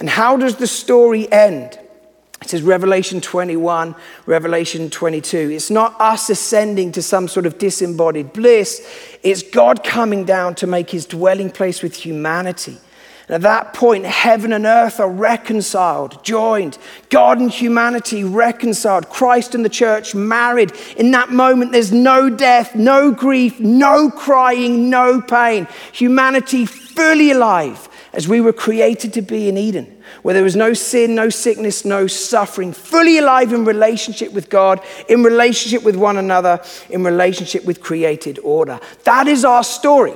And 0.00 0.10
how 0.10 0.36
does 0.36 0.56
the 0.56 0.66
story 0.66 1.30
end? 1.30 1.78
It 2.42 2.50
says 2.50 2.62
Revelation 2.62 3.20
21, 3.20 3.94
Revelation 4.26 4.90
22. 4.90 5.50
It's 5.52 5.70
not 5.70 5.98
us 6.00 6.28
ascending 6.28 6.90
to 6.92 7.02
some 7.02 7.28
sort 7.28 7.46
of 7.46 7.56
disembodied 7.56 8.32
bliss, 8.32 8.84
it's 9.22 9.44
God 9.44 9.84
coming 9.84 10.24
down 10.24 10.56
to 10.56 10.66
make 10.66 10.90
his 10.90 11.06
dwelling 11.06 11.50
place 11.50 11.82
with 11.82 11.94
humanity. 11.94 12.78
And 13.28 13.36
at 13.36 13.42
that 13.42 13.74
point, 13.74 14.04
heaven 14.04 14.52
and 14.52 14.66
earth 14.66 14.98
are 14.98 15.08
reconciled, 15.08 16.24
joined. 16.24 16.78
God 17.10 17.38
and 17.38 17.48
humanity 17.48 18.24
reconciled. 18.24 19.08
Christ 19.08 19.54
and 19.54 19.64
the 19.64 19.68
church 19.68 20.12
married. 20.12 20.72
In 20.96 21.12
that 21.12 21.30
moment, 21.30 21.70
there's 21.70 21.92
no 21.92 22.28
death, 22.28 22.74
no 22.74 23.12
grief, 23.12 23.60
no 23.60 24.10
crying, 24.10 24.90
no 24.90 25.20
pain. 25.20 25.68
Humanity 25.92 26.66
fully 26.66 27.30
alive 27.30 27.88
as 28.12 28.26
we 28.26 28.40
were 28.40 28.52
created 28.52 29.12
to 29.12 29.22
be 29.22 29.48
in 29.48 29.56
Eden 29.56 29.91
where 30.22 30.34
there 30.34 30.44
was 30.44 30.56
no 30.56 30.72
sin, 30.72 31.14
no 31.14 31.28
sickness, 31.28 31.84
no 31.84 32.06
suffering, 32.06 32.72
fully 32.72 33.18
alive 33.18 33.52
in 33.52 33.64
relationship 33.64 34.32
with 34.32 34.48
God, 34.48 34.80
in 35.08 35.22
relationship 35.22 35.82
with 35.82 35.96
one 35.96 36.16
another, 36.16 36.60
in 36.90 37.04
relationship 37.04 37.64
with 37.64 37.80
created 37.80 38.38
order. 38.40 38.80
That 39.04 39.26
is 39.26 39.44
our 39.44 39.64
story. 39.64 40.14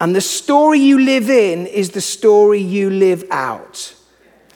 And 0.00 0.14
the 0.14 0.20
story 0.20 0.78
you 0.78 1.00
live 1.00 1.28
in 1.28 1.66
is 1.66 1.90
the 1.90 2.00
story 2.00 2.60
you 2.60 2.90
live 2.90 3.24
out. 3.30 3.94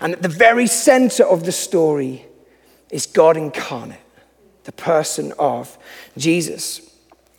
And 0.00 0.12
at 0.12 0.22
the 0.22 0.28
very 0.28 0.66
center 0.66 1.24
of 1.24 1.44
the 1.44 1.52
story 1.52 2.26
is 2.90 3.06
God 3.06 3.36
incarnate, 3.36 3.98
the 4.64 4.72
person 4.72 5.32
of 5.38 5.78
Jesus. 6.16 6.91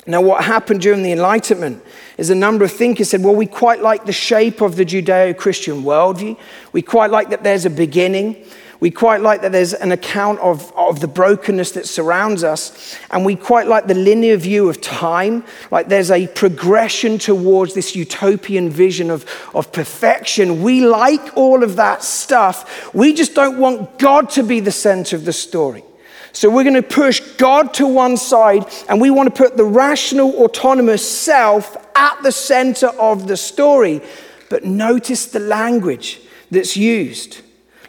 Now, 0.05 0.21
what 0.21 0.43
happened 0.43 0.81
during 0.81 1.01
the 1.01 1.13
Enlightenment 1.13 1.83
is 2.17 2.29
a 2.29 2.35
number 2.35 2.65
of 2.65 2.71
thinkers 2.71 3.09
said, 3.09 3.23
well, 3.23 3.35
we 3.35 3.45
quite 3.45 3.81
like 3.81 4.05
the 4.05 4.11
shape 4.11 4.61
of 4.61 4.75
the 4.75 4.85
Judeo 4.85 5.37
Christian 5.37 5.83
worldview. 5.83 6.37
We 6.73 6.81
quite 6.81 7.09
like 7.09 7.29
that 7.29 7.43
there's 7.43 7.65
a 7.65 7.69
beginning. 7.69 8.45
We 8.81 8.91
quite 8.91 9.21
like 9.21 9.43
that 9.43 9.53
there's 9.53 9.73
an 9.73 9.93
account 9.93 10.39
of, 10.39 10.73
of 10.75 10.99
the 10.99 11.07
brokenness 11.07 11.71
that 11.71 11.87
surrounds 11.87 12.43
us. 12.43 12.97
And 13.11 13.23
we 13.23 13.37
quite 13.37 13.67
like 13.67 13.87
the 13.87 13.93
linear 13.93 14.35
view 14.35 14.67
of 14.67 14.81
time, 14.81 15.45
like 15.71 15.87
there's 15.87 16.11
a 16.11 16.27
progression 16.27 17.17
towards 17.17 17.75
this 17.75 17.95
utopian 17.95 18.69
vision 18.69 19.09
of, 19.09 19.25
of 19.55 19.71
perfection. 19.71 20.61
We 20.63 20.85
like 20.85 21.37
all 21.37 21.63
of 21.63 21.77
that 21.77 22.03
stuff. 22.03 22.93
We 22.93 23.13
just 23.13 23.35
don't 23.35 23.57
want 23.57 23.99
God 23.99 24.29
to 24.31 24.43
be 24.43 24.59
the 24.59 24.71
center 24.71 25.15
of 25.15 25.23
the 25.23 25.31
story. 25.31 25.85
So 26.33 26.49
we're 26.49 26.63
going 26.63 26.73
to 26.73 26.81
push 26.81 27.19
God 27.37 27.75
to 27.75 27.87
one 27.87 28.17
side 28.17 28.65
and 28.89 28.99
we 28.99 29.11
want 29.11 29.33
to 29.33 29.43
put 29.43 29.55
the 29.55 29.63
rational, 29.63 30.31
autonomous 30.43 31.07
self 31.09 31.77
at 31.95 32.21
the 32.23 32.31
center 32.31 32.87
of 32.87 33.27
the 33.27 33.37
story. 33.37 34.01
But 34.49 34.65
notice 34.65 35.27
the 35.27 35.39
language 35.39 36.19
that's 36.49 36.75
used, 36.75 37.41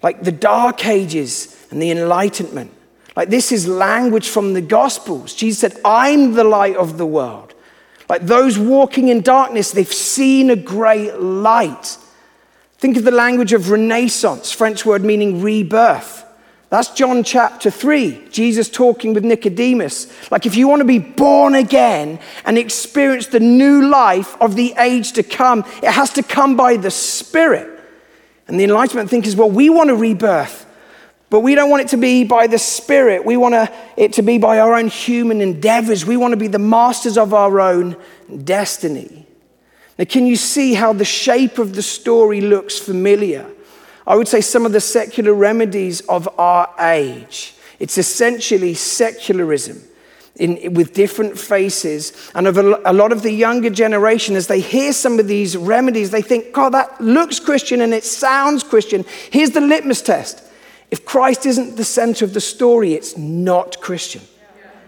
like 0.03 0.23
the 0.23 0.33
Dark 0.33 0.87
Ages 0.87 1.67
and 1.71 1.81
the 1.81 1.91
Enlightenment. 1.91 2.71
Like 3.17 3.31
this 3.31 3.51
is 3.51 3.67
language 3.67 4.29
from 4.29 4.53
the 4.53 4.61
Gospels. 4.61 5.35
Jesus 5.35 5.61
said, 5.61 5.81
I'm 5.83 6.35
the 6.35 6.45
light 6.45 6.77
of 6.77 6.99
the 6.99 7.07
world. 7.07 7.55
Like 8.11 8.23
those 8.23 8.59
walking 8.59 9.09
in 9.09 9.23
darkness, 9.23 9.73
they've 9.73 9.91
seen 9.91 10.51
a 10.51 10.57
great 10.57 11.19
light. 11.19 11.97
Think 12.77 12.99
of 12.99 13.05
the 13.05 13.11
language 13.11 13.55
of 13.55 13.71
Renaissance, 13.71 14.53
French 14.53 14.85
word 14.85 15.03
meaning 15.03 15.41
rebirth. 15.41 16.24
That's 16.71 16.91
John 16.91 17.23
chapter 17.23 17.71
3, 17.71 18.29
Jesus 18.31 18.69
talking 18.69 19.15
with 19.15 19.25
Nicodemus. 19.25 20.09
Like, 20.31 20.47
if 20.47 20.57
you 20.57 20.67
want 20.67 20.81
to 20.81 20.85
be 20.85 20.99
born 20.99 21.55
again 21.55 22.19
and 22.45 22.59
experience 22.59 23.29
the 23.29 23.39
new 23.41 23.89
life 23.89 24.37
of 24.41 24.57
the 24.57 24.75
age 24.79 25.13
to 25.13 25.23
come, 25.23 25.61
it 25.83 25.91
has 25.91 26.13
to 26.15 26.23
come 26.23 26.57
by 26.57 26.77
the 26.77 26.91
Spirit. 26.91 27.71
And 28.49 28.59
the 28.59 28.65
Enlightenment 28.65 29.09
thinkers, 29.09 29.37
well, 29.37 29.51
we 29.51 29.71
want 29.71 29.91
a 29.91 29.95
rebirth, 29.95 30.67
but 31.31 31.41
we 31.41 31.55
don't 31.55 31.71
want 31.71 31.83
it 31.83 31.89
to 31.89 31.97
be 31.97 32.25
by 32.25 32.47
the 32.47 32.59
Spirit. 32.59 33.25
We 33.25 33.37
want 33.37 33.71
it 33.97 34.15
to 34.15 34.23
be 34.23 34.39
by 34.39 34.59
our 34.59 34.75
own 34.75 34.89
human 34.89 35.41
endeavors. 35.41 36.05
We 36.05 36.17
want 36.17 36.33
to 36.33 36.37
be 36.37 36.49
the 36.49 36.59
masters 36.59 37.17
of 37.17 37.33
our 37.33 37.61
own 37.61 37.97
destiny. 38.45 39.27
Now, 39.99 40.07
can 40.07 40.27
you 40.27 40.37
see 40.37 40.75
how 40.75 40.93
the 40.93 41.05
shape 41.05 41.59
of 41.59 41.75
the 41.75 41.83
story 41.83 42.41
looks 42.41 42.79
familiar? 42.79 43.49
I 44.07 44.17
would 44.17 44.29
say 44.29 44.41
some 44.41 44.67
of 44.67 44.73
the 44.73 44.81
secular 44.81 45.35
remedies 45.35 46.01
of 46.03 46.29
our 46.39 46.73
age. 46.79 47.55
It's 47.79 47.99
essentially 47.99 48.75
secularism. 48.75 49.83
In, 50.37 50.75
with 50.75 50.95
different 50.95 51.39
faces. 51.39 52.13
And 52.35 52.49
of 52.49 52.59
a, 52.59 52.81
a, 52.85 52.93
lot 52.93 53.13
of 53.13 53.23
the 53.23 53.31
younger 53.31 53.71
generation, 53.71 54.35
as 54.35 54.49
they 54.49 54.59
hear 54.59 54.93
some 54.93 55.21
of 55.21 55.29
these 55.29 55.57
remedies, 55.57 56.11
they 56.11 56.23
think, 56.23 56.53
God, 56.53 56.71
that 56.71 57.01
looks 57.01 57.39
Christian 57.39 57.81
and 57.81 57.95
it 57.95 58.03
sounds 58.03 58.65
Christian. 58.65 59.05
Here's 59.31 59.51
the 59.51 59.61
litmus 59.61 60.03
test 60.03 60.43
if 60.91 61.05
Christ 61.05 61.47
isn't 61.47 61.77
the 61.77 61.85
center 61.85 62.25
of 62.25 62.35
the 62.35 62.41
story, 62.41 62.95
it's 62.95 63.17
not 63.17 63.81
Christian. 63.81 64.23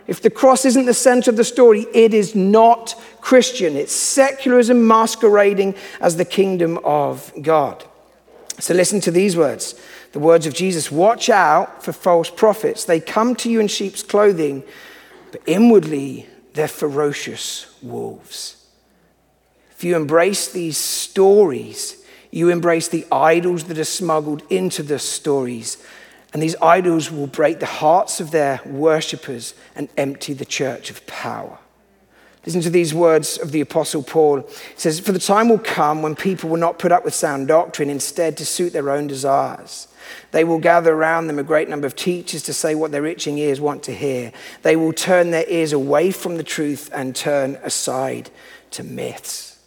If 0.07 0.21
the 0.21 0.31
cross 0.31 0.65
isn't 0.65 0.87
the 0.87 0.95
center 0.95 1.31
of 1.31 1.37
the 1.37 1.45
story, 1.45 1.87
it 1.93 2.15
is 2.15 2.35
not 2.35 2.95
Christian. 3.21 3.77
It's 3.77 3.93
secularism 3.93 4.87
masquerading 4.87 5.75
as 6.01 6.17
the 6.17 6.25
kingdom 6.25 6.79
of 6.85 7.33
God. 7.43 7.85
So 8.59 8.75
listen 8.75 9.01
to 9.03 9.11
these 9.11 9.37
words 9.37 9.75
the 10.13 10.19
words 10.19 10.47
of 10.47 10.55
Jesus 10.55 10.91
Watch 10.91 11.29
out 11.29 11.83
for 11.85 11.93
false 11.93 12.31
prophets. 12.31 12.85
They 12.85 13.01
come 13.01 13.35
to 13.37 13.51
you 13.51 13.61
in 13.61 13.69
sheep's 13.69 14.03
clothing, 14.03 14.63
but 15.31 15.43
inwardly 15.47 16.27
they're 16.55 16.69
ferocious 16.69 17.67
wolves. 17.83 18.67
If 19.73 19.85
you 19.85 19.95
embrace 19.95 20.51
these 20.51 20.79
stories, 20.79 22.03
you 22.31 22.49
embrace 22.49 22.89
the 22.89 23.07
idols 23.13 23.65
that 23.65 23.79
are 23.79 23.85
smuggled 23.85 24.43
into 24.49 24.83
the 24.83 24.99
stories. 24.99 25.77
And 26.33 26.43
these 26.43 26.57
idols 26.63 27.11
will 27.11 27.27
break 27.27 27.61
the 27.61 27.67
hearts 27.67 28.21
of 28.21 28.31
their 28.31 28.61
worshippers 28.65 29.55
and 29.75 29.89
empty 29.99 30.33
the 30.33 30.47
church 30.47 30.91
of 30.91 31.07
power. 31.07 31.59
Listen 32.47 32.61
to 32.61 32.71
these 32.71 32.95
words 32.95 33.39
of 33.39 33.51
the 33.51 33.61
Apostle 33.61 34.05
Paul. 34.05 34.43
He 34.43 34.77
says, 34.77 35.01
For 35.01 35.11
the 35.11 35.19
time 35.19 35.49
will 35.49 35.59
come 35.59 36.01
when 36.01 36.15
people 36.15 36.49
will 36.49 36.57
not 36.57 36.79
put 36.79 36.93
up 36.93 37.05
with 37.05 37.13
sound 37.13 37.49
doctrine, 37.49 37.91
instead, 37.91 38.37
to 38.37 38.47
suit 38.47 38.73
their 38.73 38.89
own 38.89 39.09
desires. 39.09 39.89
They 40.31 40.45
will 40.45 40.61
gather 40.61 40.95
around 40.95 41.27
them 41.27 41.41
a 41.41 41.43
great 41.43 41.69
number 41.69 41.89
of 41.89 41.97
teachers 41.97 42.45
to 42.45 42.53
say 42.53 42.77
what 42.77 42.93
their 42.93 43.05
itching 43.05 43.39
ears 43.39 43.61
want 43.61 43.83
to 43.85 43.95
hear. 43.95 44.33
They 44.63 44.77
will 44.77 44.93
turn 44.93 45.33
their 45.33 45.49
ears 45.49 45.73
away 45.73 46.13
from 46.13 46.37
the 46.37 46.45
truth 46.45 46.89
and 46.93 47.17
turn 47.17 47.57
aside 47.65 48.31
to 48.71 48.85
myths. 48.85 49.59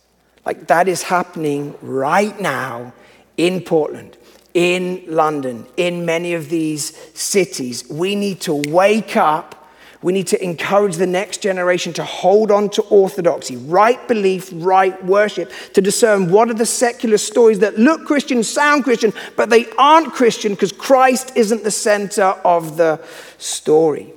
Like 0.45 0.67
that 0.67 0.87
is 0.87 1.03
happening 1.03 1.75
right 1.81 2.39
now 2.39 2.93
in 3.35 3.59
Portland, 3.59 4.15
in 4.53 5.03
London, 5.05 5.65
in 5.75 6.05
many 6.05 6.33
of 6.33 6.47
these 6.49 6.95
cities. 7.13 7.89
We 7.89 8.15
need 8.15 8.39
to 8.41 8.53
wake 8.53 9.17
up 9.17 9.58
we 10.01 10.13
need 10.13 10.27
to 10.27 10.41
encourage 10.41 10.95
the 10.95 11.07
next 11.07 11.41
generation 11.41 11.91
to 11.93 12.03
hold 12.05 12.51
on 12.51 12.69
to 12.69 12.81
orthodoxy, 12.83 13.57
right 13.57 14.07
belief, 14.07 14.49
right 14.53 15.03
worship, 15.03 15.51
to 15.73 15.81
discern 15.81 16.31
what 16.31 16.49
are 16.49 16.53
the 16.53 16.65
secular 16.65 17.17
stories 17.17 17.59
that 17.59 17.77
look 17.77 18.05
Christian, 18.05 18.41
sound 18.43 18.85
Christian, 18.85 19.11
but 19.35 19.49
they 19.49 19.65
aren't 19.77 20.13
Christian 20.13 20.53
because 20.53 20.71
Christ 20.71 21.33
isn't 21.35 21.63
the 21.63 21.71
center 21.71 22.23
of 22.23 22.77
the 22.77 23.05
story. 23.37 24.13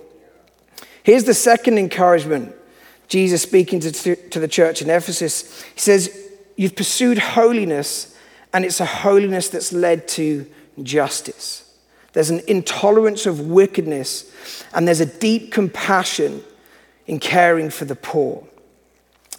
Here's 1.02 1.24
the 1.24 1.34
second 1.34 1.78
encouragement 1.78 2.54
Jesus 3.08 3.42
speaking 3.42 3.80
to, 3.80 4.16
to 4.16 4.40
the 4.40 4.48
church 4.48 4.82
in 4.82 4.88
Ephesus. 4.88 5.62
He 5.74 5.80
says, 5.80 6.18
You've 6.56 6.76
pursued 6.76 7.18
holiness, 7.18 8.16
and 8.52 8.64
it's 8.64 8.78
a 8.78 8.86
holiness 8.86 9.48
that's 9.48 9.72
led 9.72 10.06
to 10.08 10.46
justice. 10.82 11.61
There's 12.12 12.30
an 12.30 12.42
intolerance 12.46 13.26
of 13.26 13.40
wickedness, 13.40 14.30
and 14.74 14.86
there's 14.86 15.00
a 15.00 15.06
deep 15.06 15.52
compassion 15.52 16.42
in 17.06 17.18
caring 17.18 17.70
for 17.70 17.84
the 17.84 17.96
poor. 17.96 18.46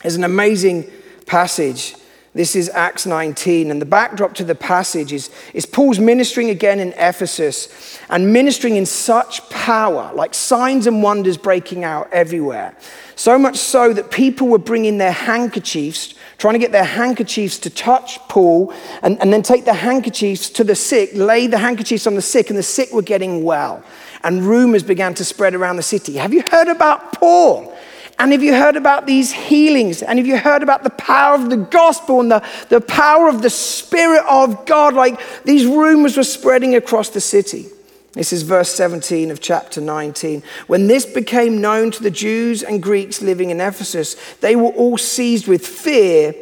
There's 0.02 0.16
an 0.16 0.24
amazing 0.24 0.90
passage. 1.26 1.96
This 2.36 2.56
is 2.56 2.68
Acts 2.70 3.06
19, 3.06 3.70
and 3.70 3.80
the 3.80 3.86
backdrop 3.86 4.34
to 4.36 4.44
the 4.44 4.56
passage 4.56 5.14
is, 5.14 5.30
is 5.54 5.68
Paul's 5.68 6.00
ministering 6.00 6.50
again 6.50 6.80
in 6.80 6.92
Ephesus 6.94 8.00
and 8.10 8.34
ministering 8.34 8.76
in 8.76 8.88
such 8.88 9.48
power, 9.52 10.12
like 10.16 10.34
signs 10.34 10.88
and 10.88 11.04
wonders 11.04 11.38
breaking 11.38 11.84
out 11.84 12.12
everywhere. 12.12 12.76
So 13.16 13.38
much 13.38 13.58
so 13.58 13.94
that 13.94 14.10
people 14.10 14.48
were 14.48 14.58
bringing 14.58 14.98
their 14.98 15.12
handkerchiefs 15.12 16.16
trying 16.44 16.56
to 16.56 16.60
get 16.60 16.74
their 16.74 16.84
handkerchiefs 16.84 17.58
to 17.60 17.70
touch 17.70 18.20
Paul 18.28 18.74
and, 19.02 19.18
and 19.22 19.32
then 19.32 19.42
take 19.42 19.64
the 19.64 19.74
handkerchiefs 19.74 20.50
to 20.50 20.66
the 20.66 20.76
sick, 20.76 21.12
lay 21.14 21.48
the 21.48 21.58
handkerchiefs 21.58 22.06
on 22.06 22.16
the 22.16 22.22
sick, 22.22 22.50
and 22.50 22.60
the 22.60 22.64
sick 22.64 22.92
were 22.92 23.02
getting 23.02 23.46
well. 23.46 23.82
And 24.26 24.44
rumors 24.44 24.84
began 24.84 25.14
to 25.14 25.24
spread 25.24 25.56
around 25.56 25.78
the 25.78 25.84
city. 25.84 26.16
Have 26.18 26.34
you 26.34 26.44
heard 26.52 26.68
about 26.68 27.14
Paul? 27.14 27.73
And 28.20 28.32
have 28.32 28.44
you 28.44 28.54
heard 28.54 28.76
about 28.76 29.06
these 29.06 29.32
healings? 29.32 30.02
And 30.02 30.20
have 30.20 30.28
you 30.28 30.38
heard 30.38 30.64
about 30.64 30.84
the 30.84 30.90
power 30.92 31.36
of 31.36 31.50
the 31.50 31.58
gospel 31.58 32.22
and 32.22 32.32
the, 32.32 32.48
the 32.70 32.82
power 32.82 33.28
of 33.28 33.42
the 33.42 33.50
Spirit 33.50 34.24
of 34.30 34.66
God? 34.66 34.94
Like 34.94 35.20
these 35.44 35.66
rumors 35.66 36.16
were 36.16 36.24
spreading 36.24 36.76
across 36.76 37.10
the 37.10 37.22
city. 37.22 37.68
This 38.14 38.32
is 38.32 38.44
verse 38.44 38.70
17 38.70 39.32
of 39.32 39.42
chapter 39.42 39.82
19. 39.82 40.44
When 40.68 40.86
this 40.86 41.06
became 41.06 41.60
known 41.60 41.90
to 41.92 42.04
the 42.04 42.12
Jews 42.12 42.62
and 42.62 42.82
Greeks 42.82 43.24
living 43.24 43.50
in 43.50 43.60
Ephesus, 43.60 44.16
they 44.36 44.56
were 44.56 44.70
all 44.70 45.00
seized 45.00 45.48
with 45.48 45.66
fear, 45.66 46.36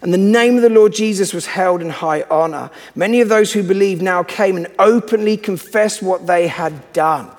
and 0.00 0.12
the 0.12 0.18
name 0.18 0.56
of 0.56 0.62
the 0.62 0.70
Lord 0.70 0.94
Jesus 0.94 1.34
was 1.34 1.44
held 1.44 1.82
in 1.82 1.90
high 1.90 2.22
honor. 2.30 2.70
Many 2.94 3.20
of 3.20 3.28
those 3.28 3.52
who 3.52 3.62
believed 3.62 4.00
now 4.00 4.22
came 4.22 4.56
and 4.56 4.68
openly 4.78 5.36
confessed 5.36 6.02
what 6.02 6.26
they 6.26 6.48
had 6.48 6.94
done. 6.94 7.30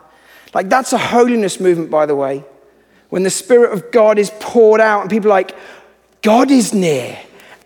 Like, 0.54 0.70
that's 0.70 0.94
a 0.94 1.00
holiness 1.00 1.60
movement, 1.60 1.90
by 1.90 2.06
the 2.06 2.16
way. 2.16 2.44
When 3.14 3.22
the 3.22 3.30
Spirit 3.30 3.74
of 3.74 3.92
God 3.92 4.18
is 4.18 4.32
poured 4.40 4.82
out, 4.82 5.02
and 5.02 5.10
people 5.12 5.30
are 5.30 5.36
like, 5.36 5.56
God 6.24 6.50
is 6.50 6.74
near 6.74 7.16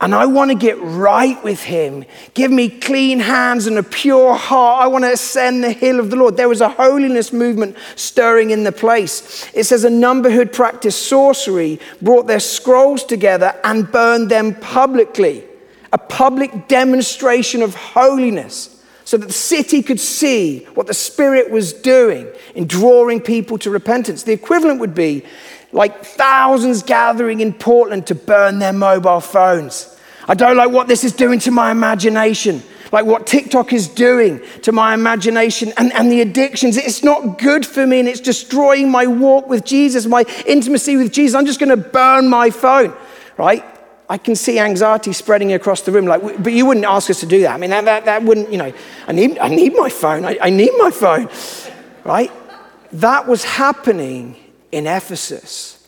and 0.01 0.13
I 0.13 0.25
want 0.25 0.51
to 0.51 0.55
get 0.55 0.77
right 0.81 1.41
with 1.41 1.63
him. 1.63 2.03
Give 2.33 2.51
me 2.51 2.67
clean 2.67 3.21
hands 3.21 3.65
and 3.65 3.77
a 3.77 3.83
pure 3.83 4.35
heart. 4.35 4.83
I 4.83 4.87
want 4.87 5.05
to 5.05 5.13
ascend 5.13 5.63
the 5.63 5.71
hill 5.71 6.01
of 6.01 6.09
the 6.09 6.17
Lord. 6.17 6.35
There 6.35 6.49
was 6.49 6.59
a 6.59 6.67
holiness 6.67 7.31
movement 7.31 7.77
stirring 7.95 8.49
in 8.49 8.65
the 8.65 8.73
place. 8.73 9.49
It 9.53 9.63
says 9.63 9.85
a 9.85 9.89
number 9.89 10.29
who 10.29 10.39
had 10.39 10.51
practiced 10.51 11.07
sorcery 11.07 11.79
brought 12.01 12.27
their 12.27 12.41
scrolls 12.41 13.05
together 13.05 13.57
and 13.63 13.89
burned 13.89 14.29
them 14.29 14.53
publicly. 14.53 15.45
A 15.93 15.97
public 15.97 16.67
demonstration 16.67 17.61
of 17.61 17.73
holiness 17.73 18.76
so 19.07 19.15
that 19.15 19.27
the 19.27 19.31
city 19.31 19.81
could 19.81 20.01
see 20.01 20.65
what 20.73 20.85
the 20.85 20.93
Spirit 20.93 21.49
was 21.49 21.71
doing 21.71 22.27
in 22.55 22.67
drawing 22.67 23.21
people 23.21 23.57
to 23.57 23.69
repentance. 23.69 24.23
The 24.23 24.33
equivalent 24.33 24.81
would 24.81 24.93
be 24.93 25.23
like 25.71 26.03
thousands 26.03 26.83
gathering 26.83 27.39
in 27.39 27.53
Portland 27.53 28.05
to 28.07 28.15
burn 28.15 28.59
their 28.59 28.73
mobile 28.73 29.21
phones. 29.21 29.97
I 30.27 30.33
don't 30.33 30.57
like 30.57 30.71
what 30.71 30.89
this 30.89 31.05
is 31.05 31.13
doing 31.13 31.39
to 31.39 31.51
my 31.51 31.71
imagination, 31.71 32.61
like 32.91 33.05
what 33.05 33.25
TikTok 33.25 33.71
is 33.71 33.87
doing 33.87 34.41
to 34.63 34.73
my 34.73 34.93
imagination 34.93 35.71
and, 35.77 35.93
and 35.93 36.11
the 36.11 36.19
addictions. 36.19 36.75
It's 36.75 37.01
not 37.01 37.39
good 37.39 37.65
for 37.65 37.87
me 37.87 38.01
and 38.01 38.09
it's 38.09 38.19
destroying 38.19 38.91
my 38.91 39.07
walk 39.07 39.47
with 39.47 39.63
Jesus, 39.63 40.05
my 40.05 40.25
intimacy 40.45 40.97
with 40.97 41.13
Jesus. 41.13 41.33
I'm 41.33 41.45
just 41.45 41.61
going 41.61 41.69
to 41.69 41.77
burn 41.77 42.27
my 42.27 42.49
phone, 42.49 42.93
right? 43.37 43.63
I 44.09 44.17
can 44.17 44.35
see 44.35 44.57
anxiety 44.57 45.11
spreading 45.11 45.51
across 45.51 45.81
the 45.81 45.91
room, 45.91 46.05
like, 46.05 46.21
but 46.41 46.53
you 46.53 46.65
wouldn't 46.65 46.85
ask 46.85 47.09
us 47.09 47.19
to 47.19 47.25
do 47.25 47.41
that. 47.41 47.53
I 47.53 47.57
mean, 47.57 47.71
that, 47.71 47.85
that, 47.85 48.05
that 48.05 48.23
wouldn't, 48.23 48.51
you 48.51 48.57
know, 48.57 48.71
I 49.05 49.11
need, 49.11 49.37
I 49.37 49.49
need 49.49 49.73
my 49.75 49.89
phone. 49.89 50.23
I, 50.23 50.37
I 50.41 50.49
need 50.49 50.71
my 50.77 50.91
phone, 50.91 51.29
right? 52.05 52.31
That 52.93 53.27
was 53.27 53.43
happening 53.43 54.37
in 54.71 54.87
Ephesus. 54.87 55.85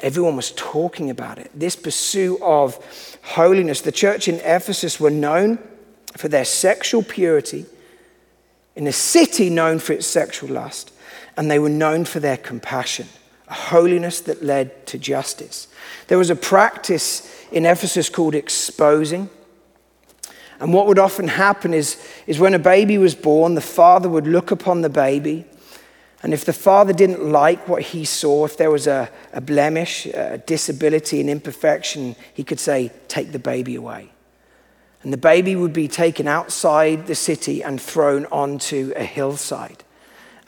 Everyone 0.00 0.36
was 0.36 0.52
talking 0.52 1.08
about 1.08 1.38
it. 1.38 1.50
This 1.54 1.76
pursuit 1.76 2.40
of 2.42 2.78
holiness. 3.22 3.80
The 3.80 3.92
church 3.92 4.28
in 4.28 4.36
Ephesus 4.36 5.00
were 5.00 5.10
known 5.10 5.58
for 6.16 6.28
their 6.28 6.44
sexual 6.44 7.02
purity, 7.02 7.64
in 8.76 8.86
a 8.86 8.92
city 8.92 9.48
known 9.48 9.78
for 9.78 9.94
its 9.94 10.06
sexual 10.06 10.50
lust, 10.50 10.92
and 11.38 11.50
they 11.50 11.58
were 11.58 11.70
known 11.70 12.04
for 12.04 12.20
their 12.20 12.36
compassion, 12.36 13.06
a 13.48 13.54
holiness 13.54 14.20
that 14.20 14.42
led 14.42 14.86
to 14.86 14.98
justice. 14.98 15.68
There 16.08 16.18
was 16.18 16.30
a 16.30 16.36
practice 16.36 17.41
in 17.52 17.66
Ephesus 17.66 18.08
called 18.08 18.34
exposing. 18.34 19.30
And 20.60 20.72
what 20.72 20.86
would 20.86 20.98
often 20.98 21.28
happen 21.28 21.74
is, 21.74 22.02
is 22.26 22.38
when 22.38 22.54
a 22.54 22.58
baby 22.58 22.98
was 22.98 23.14
born, 23.14 23.54
the 23.54 23.60
father 23.60 24.08
would 24.08 24.26
look 24.26 24.50
upon 24.50 24.82
the 24.82 24.88
baby 24.88 25.44
and 26.22 26.32
if 26.32 26.44
the 26.44 26.52
father 26.52 26.92
didn't 26.92 27.24
like 27.24 27.66
what 27.66 27.82
he 27.82 28.04
saw, 28.04 28.44
if 28.44 28.56
there 28.56 28.70
was 28.70 28.86
a, 28.86 29.10
a 29.32 29.40
blemish, 29.40 30.06
a 30.06 30.38
disability, 30.38 31.20
an 31.20 31.28
imperfection, 31.28 32.14
he 32.32 32.44
could 32.44 32.60
say, 32.60 32.92
Take 33.08 33.32
the 33.32 33.40
baby 33.40 33.74
away. 33.74 34.12
And 35.02 35.12
the 35.12 35.16
baby 35.16 35.56
would 35.56 35.72
be 35.72 35.88
taken 35.88 36.28
outside 36.28 37.08
the 37.08 37.16
city 37.16 37.62
and 37.62 37.80
thrown 37.80 38.26
onto 38.26 38.92
a 38.94 39.04
hillside. 39.04 39.84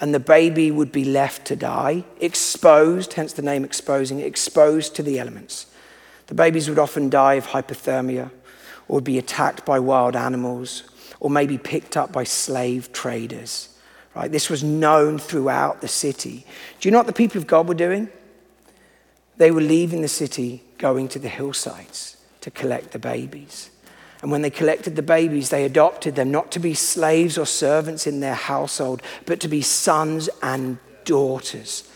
and 0.00 0.12
the 0.12 0.20
baby 0.20 0.70
would 0.70 0.90
be 0.92 1.04
left 1.04 1.46
to 1.46 1.56
die, 1.56 2.04
exposed, 2.20 3.12
hence 3.14 3.32
the 3.32 3.42
name 3.42 3.64
exposing, 3.64 4.20
exposed 4.20 4.94
to 4.96 5.02
the 5.02 5.18
elements. 5.18 5.66
The 6.26 6.34
babies 6.34 6.68
would 6.68 6.78
often 6.78 7.10
die 7.10 7.34
of 7.34 7.48
hypothermia 7.48 8.30
or 8.88 9.00
be 9.00 9.18
attacked 9.18 9.64
by 9.64 9.78
wild 9.78 10.16
animals 10.16 10.84
or 11.20 11.30
maybe 11.30 11.58
picked 11.58 11.96
up 11.96 12.12
by 12.12 12.24
slave 12.24 12.92
traders. 12.92 13.68
Right? 14.14 14.30
This 14.30 14.48
was 14.48 14.62
known 14.62 15.18
throughout 15.18 15.80
the 15.80 15.88
city. 15.88 16.46
Do 16.80 16.88
you 16.88 16.92
know 16.92 16.98
what 16.98 17.06
the 17.06 17.12
people 17.12 17.38
of 17.38 17.46
God 17.46 17.66
were 17.66 17.74
doing? 17.74 18.08
They 19.36 19.50
were 19.50 19.60
leaving 19.60 20.02
the 20.02 20.08
city, 20.08 20.62
going 20.78 21.08
to 21.08 21.18
the 21.18 21.28
hillsides 21.28 22.16
to 22.40 22.50
collect 22.50 22.92
the 22.92 22.98
babies. 22.98 23.70
And 24.22 24.30
when 24.30 24.42
they 24.42 24.50
collected 24.50 24.96
the 24.96 25.02
babies, 25.02 25.50
they 25.50 25.64
adopted 25.64 26.14
them 26.14 26.30
not 26.30 26.52
to 26.52 26.58
be 26.58 26.74
slaves 26.74 27.36
or 27.36 27.44
servants 27.44 28.06
in 28.06 28.20
their 28.20 28.34
household, 28.34 29.02
but 29.26 29.40
to 29.40 29.48
be 29.48 29.60
sons 29.60 30.30
and 30.42 30.78
daughters. 31.04 31.90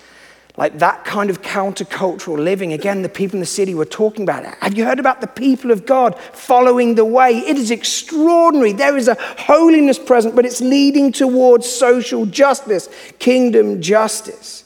Like 0.59 0.81
that 0.81 1.05
kind 1.05 1.31
of 1.31 1.40
countercultural 1.40 2.37
living. 2.37 2.73
Again, 2.73 3.03
the 3.03 3.09
people 3.09 3.37
in 3.37 3.40
the 3.40 3.47
city 3.47 3.77
were 3.77 3.85
talking 3.85 4.25
about 4.25 4.44
it. 4.44 4.53
Have 4.61 4.77
you 4.77 4.85
heard 4.85 4.99
about 4.99 5.21
the 5.21 5.29
people 5.29 5.71
of 5.71 5.87
God 5.87 6.18
following 6.18 6.97
the 6.97 7.05
way? 7.05 7.38
It 7.38 7.57
is 7.57 7.71
extraordinary. 7.71 8.73
There 8.73 8.97
is 8.97 9.07
a 9.07 9.16
holiness 9.38 10.01
present, 10.01 10.35
but 10.35 10.44
it's 10.44 10.61
leading 10.61 11.12
towards 11.12 11.68
social 11.68 12.27
justice, 12.27 12.88
kingdom 13.21 13.81
justice. 13.81 14.64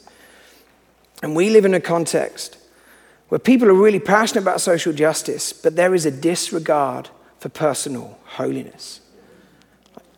And 1.21 1.35
we 1.35 1.51
live 1.51 1.63
in 1.63 1.75
a 1.75 1.79
context 1.79 2.57
where 3.29 3.37
people 3.37 3.69
are 3.69 3.75
really 3.75 3.99
passionate 3.99 4.41
about 4.41 4.61
social 4.61 4.93
justice, 4.93 5.53
but 5.53 5.75
there 5.75 5.93
is 5.93 6.07
a 6.07 6.11
disregard 6.11 7.09
for 7.37 7.49
personal 7.49 8.17
holiness. 8.25 8.99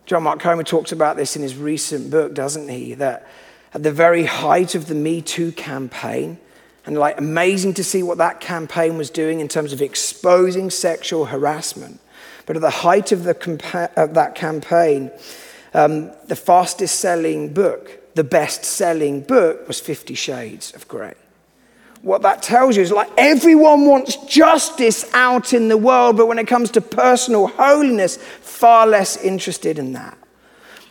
John 0.06 0.22
Mark 0.22 0.40
Comer 0.40 0.62
talks 0.62 0.90
about 0.90 1.18
this 1.18 1.36
in 1.36 1.42
his 1.42 1.54
recent 1.54 2.10
book, 2.10 2.32
doesn't 2.32 2.68
he? 2.68 2.94
That 2.94 3.28
at 3.74 3.82
the 3.82 3.92
very 3.92 4.24
height 4.24 4.74
of 4.74 4.86
the 4.86 4.94
Me 4.94 5.20
Too 5.20 5.52
campaign, 5.52 6.38
and 6.84 6.98
like 6.98 7.18
amazing 7.18 7.74
to 7.74 7.84
see 7.84 8.02
what 8.02 8.18
that 8.18 8.40
campaign 8.40 8.96
was 8.96 9.10
doing 9.10 9.40
in 9.40 9.48
terms 9.48 9.72
of 9.72 9.82
exposing 9.82 10.70
sexual 10.70 11.26
harassment. 11.26 12.00
But 12.46 12.56
at 12.56 12.62
the 12.62 12.70
height 12.70 13.10
of, 13.12 13.24
the 13.24 13.34
compa- 13.34 13.92
of 13.94 14.14
that 14.14 14.34
campaign, 14.34 15.10
um, 15.74 16.12
the 16.26 16.36
fastest 16.36 17.00
selling 17.00 17.52
book, 17.52 18.14
the 18.14 18.24
best 18.24 18.64
selling 18.64 19.22
book, 19.22 19.66
was 19.66 19.80
Fifty 19.80 20.14
Shades 20.14 20.72
of 20.74 20.86
Grey 20.88 21.14
what 22.06 22.22
that 22.22 22.40
tells 22.40 22.76
you 22.76 22.82
is 22.82 22.92
like 22.92 23.10
everyone 23.16 23.84
wants 23.84 24.14
justice 24.26 25.12
out 25.12 25.52
in 25.52 25.66
the 25.66 25.76
world, 25.76 26.16
but 26.16 26.26
when 26.26 26.38
it 26.38 26.46
comes 26.46 26.70
to 26.70 26.80
personal 26.80 27.48
holiness, 27.48 28.16
far 28.16 28.86
less 28.86 29.16
interested 29.16 29.76
in 29.76 29.92
that. 29.94 30.16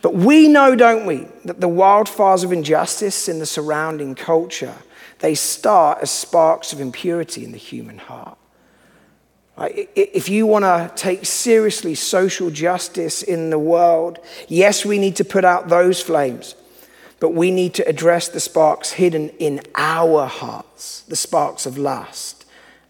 But 0.02 0.14
we 0.14 0.48
know, 0.48 0.76
don't 0.76 1.06
we, 1.06 1.26
that 1.44 1.60
the 1.60 1.68
wildfires 1.68 2.44
of 2.44 2.52
injustice 2.52 3.28
in 3.28 3.38
the 3.38 3.46
surrounding 3.46 4.14
culture, 4.14 4.74
they 5.20 5.34
start 5.34 5.98
as 6.02 6.10
sparks 6.10 6.72
of 6.72 6.80
impurity 6.80 7.44
in 7.44 7.52
the 7.52 7.58
human 7.58 7.98
heart. 7.98 8.38
If 9.58 10.28
you 10.28 10.46
want 10.46 10.64
to 10.64 10.92
take 10.94 11.24
seriously 11.24 11.94
social 11.94 12.50
justice 12.50 13.22
in 13.22 13.48
the 13.48 13.58
world, 13.58 14.18
yes, 14.48 14.84
we 14.84 14.98
need 14.98 15.16
to 15.16 15.24
put 15.24 15.46
out 15.46 15.68
those 15.68 16.02
flames. 16.02 16.54
But 17.18 17.30
we 17.30 17.50
need 17.50 17.72
to 17.74 17.88
address 17.88 18.28
the 18.28 18.40
sparks 18.40 18.92
hidden 18.92 19.30
in 19.38 19.62
our 19.74 20.26
hearts, 20.26 21.00
the 21.08 21.16
sparks 21.16 21.64
of 21.64 21.78
lust 21.78 22.35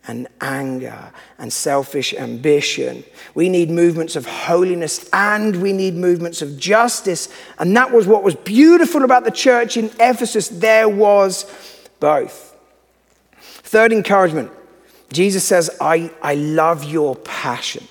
and 0.09 0.29
anger 0.40 1.12
and 1.38 1.53
selfish 1.53 2.14
ambition. 2.14 3.05
We 3.35 3.49
need 3.49 3.71
movements 3.71 4.16
of 4.16 4.27
holiness 4.27 5.09
and 5.12 5.62
we 5.62 5.73
need 5.73 5.95
movements 5.95 6.42
of 6.42 6.59
justice. 6.59 7.29
And 7.59 7.77
that 7.77 7.92
was 7.92 8.07
what 8.07 8.23
was 8.23 8.35
beautiful 8.35 9.05
about 9.05 9.25
the 9.25 9.31
church 9.31 9.77
in 9.77 9.87
Ephesus. 10.01 10.49
There 10.49 10.88
was 10.88 11.45
both. 12.01 12.55
Third 13.38 13.92
encouragement 13.92 14.51
Jesus 15.12 15.45
says, 15.45 15.71
I, 15.81 16.11
I 16.23 16.35
love 16.35 16.85
your 16.85 17.16
passion. 17.16 17.87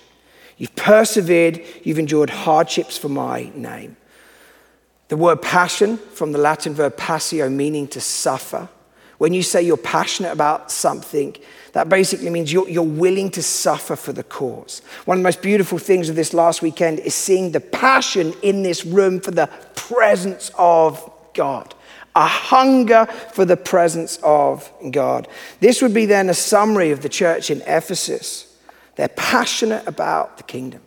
You've 0.58 0.75
persevered, 0.75 1.63
you've 1.84 1.99
endured 1.99 2.30
hardships 2.30 2.97
for 2.97 3.10
my 3.10 3.51
name. 3.56 3.97
The 5.08 5.17
word 5.17 5.41
passion 5.41 5.97
from 5.97 6.32
the 6.32 6.38
Latin 6.38 6.73
verb 6.73 6.97
passio, 6.97 7.49
meaning 7.49 7.88
to 7.89 8.01
suffer. 8.01 8.69
When 9.17 9.34
you 9.34 9.43
say 9.43 9.62
you're 9.62 9.78
passionate 9.78 10.32
about 10.32 10.71
something, 10.71 11.36
that 11.71 11.89
basically 11.89 12.30
means 12.30 12.51
you're, 12.51 12.67
you're, 12.69 12.84
willing 12.84 13.30
to 13.32 13.43
suffer 13.43 13.95
for 13.95 14.13
the 14.13 14.23
cause. 14.23 14.82
One 15.06 15.17
of 15.17 15.21
the 15.21 15.28
most 15.28 15.41
beautiful 15.41 15.78
things 15.78 16.10
of 16.10 16.15
this 16.15 16.34
last 16.34 16.62
weekend 16.62 16.99
is 16.99 17.15
seeing 17.15 17.51
the 17.51 17.60
passion 17.60 18.34
in 18.41 18.63
this 18.63 18.86
room 18.86 19.19
for 19.19 19.32
the 19.32 19.47
presence 19.75 20.51
of 20.58 21.12
God. 21.34 21.73
A 22.15 22.25
hunger 22.25 23.06
for 23.34 23.43
the 23.43 23.58
presence 23.58 24.19
of 24.23 24.71
God. 24.91 25.28
This 25.60 25.82
would 25.82 25.93
be 25.93 26.06
then 26.06 26.30
a 26.30 26.34
summary 26.34 26.91
of 26.91 27.01
the 27.01 27.10
church 27.10 27.49
in 27.49 27.62
Ephesus. 27.62 28.58
They're 28.95 29.10
passionate 29.10 29.86
about 29.86 30.38
the 30.38 30.43
kingdom. 30.43 30.82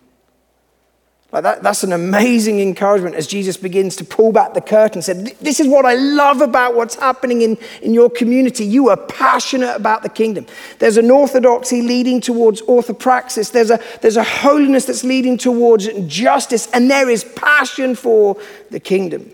Like 1.30 1.42
that, 1.42 1.62
that's 1.62 1.84
an 1.84 1.92
amazing 1.92 2.58
encouragement 2.58 3.14
as 3.14 3.26
Jesus 3.26 3.58
begins 3.58 3.96
to 3.96 4.04
pull 4.04 4.32
back 4.32 4.54
the 4.54 4.62
curtain 4.62 4.98
and 4.98 5.04
said, 5.04 5.26
This 5.42 5.60
is 5.60 5.68
what 5.68 5.84
I 5.84 5.94
love 5.94 6.40
about 6.40 6.74
what's 6.74 6.94
happening 6.94 7.42
in, 7.42 7.58
in 7.82 7.92
your 7.92 8.08
community. 8.08 8.64
You 8.64 8.88
are 8.88 8.96
passionate 8.96 9.76
about 9.76 10.02
the 10.02 10.08
kingdom. 10.08 10.46
There's 10.78 10.96
an 10.96 11.10
orthodoxy 11.10 11.82
leading 11.82 12.22
towards 12.22 12.62
orthopraxis, 12.62 13.52
there's 13.52 13.70
a, 13.70 13.78
there's 14.00 14.16
a 14.16 14.24
holiness 14.24 14.86
that's 14.86 15.04
leading 15.04 15.36
towards 15.36 15.86
justice, 16.06 16.66
and 16.72 16.90
there 16.90 17.10
is 17.10 17.24
passion 17.24 17.94
for 17.94 18.40
the 18.70 18.80
kingdom. 18.80 19.30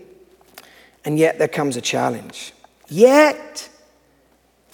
And 1.05 1.17
yet 1.17 1.39
there 1.39 1.47
comes 1.47 1.77
a 1.77 1.81
challenge. 1.81 2.51
Yet, 2.89 3.69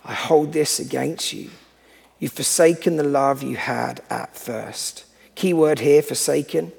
I 0.04 0.14
hold 0.14 0.54
this 0.54 0.80
against 0.80 1.34
you. 1.34 1.52
You've 2.18 2.34
forsaken 2.34 2.98
the 2.98 3.04
love 3.04 3.44
you 3.44 3.58
had 3.58 4.02
at 4.10 4.36
first. 4.36 5.06
Key 5.36 5.54
word 5.54 5.80
here, 5.80 6.02
forsaken. 6.02 6.72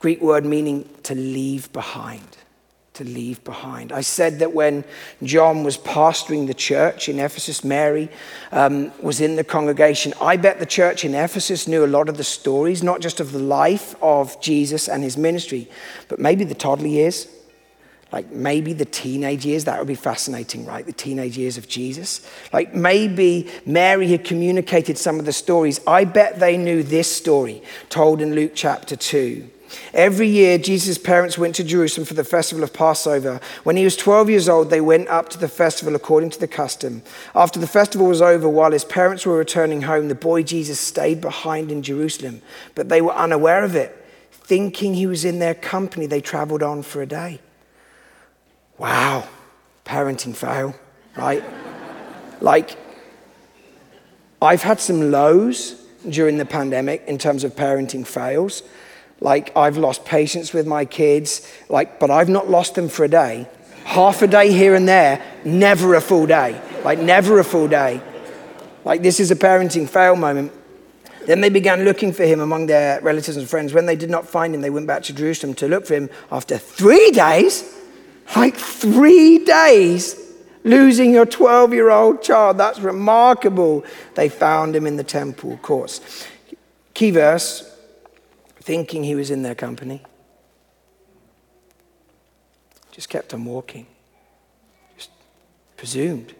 Greek 0.00 0.22
word 0.22 0.46
meaning 0.46 0.88
to 1.04 1.14
leave 1.14 1.72
behind. 1.72 2.38
To 2.94 3.04
leave 3.04 3.44
behind. 3.44 3.92
I 3.92 4.00
said 4.00 4.40
that 4.40 4.52
when 4.52 4.84
John 5.22 5.62
was 5.62 5.78
pastoring 5.78 6.46
the 6.46 6.54
church 6.54 7.08
in 7.08 7.18
Ephesus, 7.18 7.62
Mary 7.62 8.10
um, 8.50 8.92
was 9.02 9.20
in 9.20 9.36
the 9.36 9.44
congregation. 9.44 10.12
I 10.20 10.36
bet 10.38 10.58
the 10.58 10.66
church 10.66 11.04
in 11.04 11.14
Ephesus 11.14 11.68
knew 11.68 11.84
a 11.84 11.86
lot 11.86 12.08
of 12.08 12.16
the 12.16 12.24
stories, 12.24 12.82
not 12.82 13.00
just 13.00 13.20
of 13.20 13.32
the 13.32 13.38
life 13.38 13.94
of 14.02 14.40
Jesus 14.40 14.88
and 14.88 15.02
his 15.02 15.16
ministry, 15.16 15.70
but 16.08 16.18
maybe 16.18 16.44
the 16.44 16.54
toddler 16.54 16.88
years, 16.88 17.28
like 18.10 18.30
maybe 18.32 18.72
the 18.72 18.86
teenage 18.86 19.44
years, 19.46 19.64
that 19.64 19.78
would 19.78 19.86
be 19.86 19.94
fascinating, 19.94 20.66
right? 20.66 20.84
The 20.84 20.92
teenage 20.92 21.38
years 21.38 21.58
of 21.58 21.68
Jesus. 21.68 22.26
Like 22.52 22.74
maybe 22.74 23.48
Mary 23.66 24.08
had 24.08 24.24
communicated 24.24 24.98
some 24.98 25.18
of 25.18 25.26
the 25.26 25.32
stories. 25.32 25.78
I 25.86 26.04
bet 26.04 26.40
they 26.40 26.56
knew 26.56 26.82
this 26.82 27.14
story 27.14 27.62
told 27.88 28.20
in 28.20 28.34
Luke 28.34 28.52
chapter 28.54 28.96
2. 28.96 29.48
Every 29.92 30.26
year, 30.26 30.58
Jesus' 30.58 30.98
parents 30.98 31.38
went 31.38 31.54
to 31.56 31.64
Jerusalem 31.64 32.04
for 32.04 32.14
the 32.14 32.24
festival 32.24 32.64
of 32.64 32.72
Passover. 32.72 33.40
When 33.62 33.76
he 33.76 33.84
was 33.84 33.96
12 33.96 34.30
years 34.30 34.48
old, 34.48 34.70
they 34.70 34.80
went 34.80 35.08
up 35.08 35.28
to 35.30 35.38
the 35.38 35.48
festival 35.48 35.94
according 35.94 36.30
to 36.30 36.40
the 36.40 36.48
custom. 36.48 37.02
After 37.34 37.58
the 37.58 37.66
festival 37.66 38.06
was 38.06 38.22
over, 38.22 38.48
while 38.48 38.72
his 38.72 38.84
parents 38.84 39.26
were 39.26 39.36
returning 39.36 39.82
home, 39.82 40.08
the 40.08 40.14
boy 40.14 40.42
Jesus 40.42 40.80
stayed 40.80 41.20
behind 41.20 41.70
in 41.70 41.82
Jerusalem, 41.82 42.42
but 42.74 42.88
they 42.88 43.00
were 43.00 43.14
unaware 43.14 43.64
of 43.64 43.74
it. 43.74 43.96
Thinking 44.32 44.94
he 44.94 45.06
was 45.06 45.24
in 45.24 45.38
their 45.38 45.54
company, 45.54 46.06
they 46.06 46.20
traveled 46.20 46.62
on 46.62 46.82
for 46.82 47.02
a 47.02 47.06
day. 47.06 47.40
Wow, 48.78 49.28
parenting 49.84 50.34
fail, 50.34 50.74
right? 51.16 51.44
like, 52.40 52.76
I've 54.42 54.62
had 54.62 54.80
some 54.80 55.10
lows 55.10 55.80
during 56.08 56.38
the 56.38 56.46
pandemic 56.46 57.04
in 57.06 57.18
terms 57.18 57.44
of 57.44 57.54
parenting 57.54 58.06
fails. 58.06 58.62
Like, 59.20 59.54
I've 59.56 59.76
lost 59.76 60.04
patience 60.04 60.52
with 60.52 60.66
my 60.66 60.84
kids, 60.84 61.46
like, 61.68 62.00
but 62.00 62.10
I've 62.10 62.28
not 62.28 62.48
lost 62.48 62.74
them 62.74 62.88
for 62.88 63.04
a 63.04 63.08
day. 63.08 63.46
Half 63.84 64.22
a 64.22 64.26
day 64.26 64.52
here 64.52 64.74
and 64.74 64.88
there, 64.88 65.22
never 65.44 65.94
a 65.94 66.00
full 66.00 66.26
day. 66.26 66.60
Like, 66.84 66.98
never 66.98 67.38
a 67.38 67.44
full 67.44 67.68
day. 67.68 68.00
Like, 68.84 69.02
this 69.02 69.20
is 69.20 69.30
a 69.30 69.36
parenting 69.36 69.88
fail 69.88 70.16
moment. 70.16 70.52
Then 71.26 71.42
they 71.42 71.50
began 71.50 71.84
looking 71.84 72.12
for 72.12 72.24
him 72.24 72.40
among 72.40 72.66
their 72.66 73.00
relatives 73.02 73.36
and 73.36 73.48
friends. 73.48 73.74
When 73.74 73.84
they 73.84 73.96
did 73.96 74.08
not 74.08 74.26
find 74.26 74.54
him, 74.54 74.62
they 74.62 74.70
went 74.70 74.86
back 74.86 75.02
to 75.04 75.12
Jerusalem 75.12 75.54
to 75.56 75.68
look 75.68 75.86
for 75.86 75.94
him. 75.94 76.08
After 76.32 76.56
three 76.56 77.10
days, 77.10 77.78
like 78.34 78.56
three 78.56 79.44
days, 79.44 80.16
losing 80.64 81.12
your 81.12 81.26
12 81.26 81.74
year 81.74 81.90
old 81.90 82.22
child, 82.22 82.56
that's 82.56 82.80
remarkable. 82.80 83.84
They 84.14 84.30
found 84.30 84.74
him 84.74 84.86
in 84.86 84.96
the 84.96 85.04
temple 85.04 85.58
courts. 85.58 86.00
Key 86.94 87.10
verse 87.10 87.69
thinking 88.60 89.04
he 89.04 89.14
was 89.14 89.30
in 89.30 89.42
their 89.42 89.54
company. 89.54 90.02
Just 92.92 93.08
kept 93.08 93.32
on 93.34 93.44
walking. 93.44 93.86
Just 94.96 95.10
presumed 95.76 96.34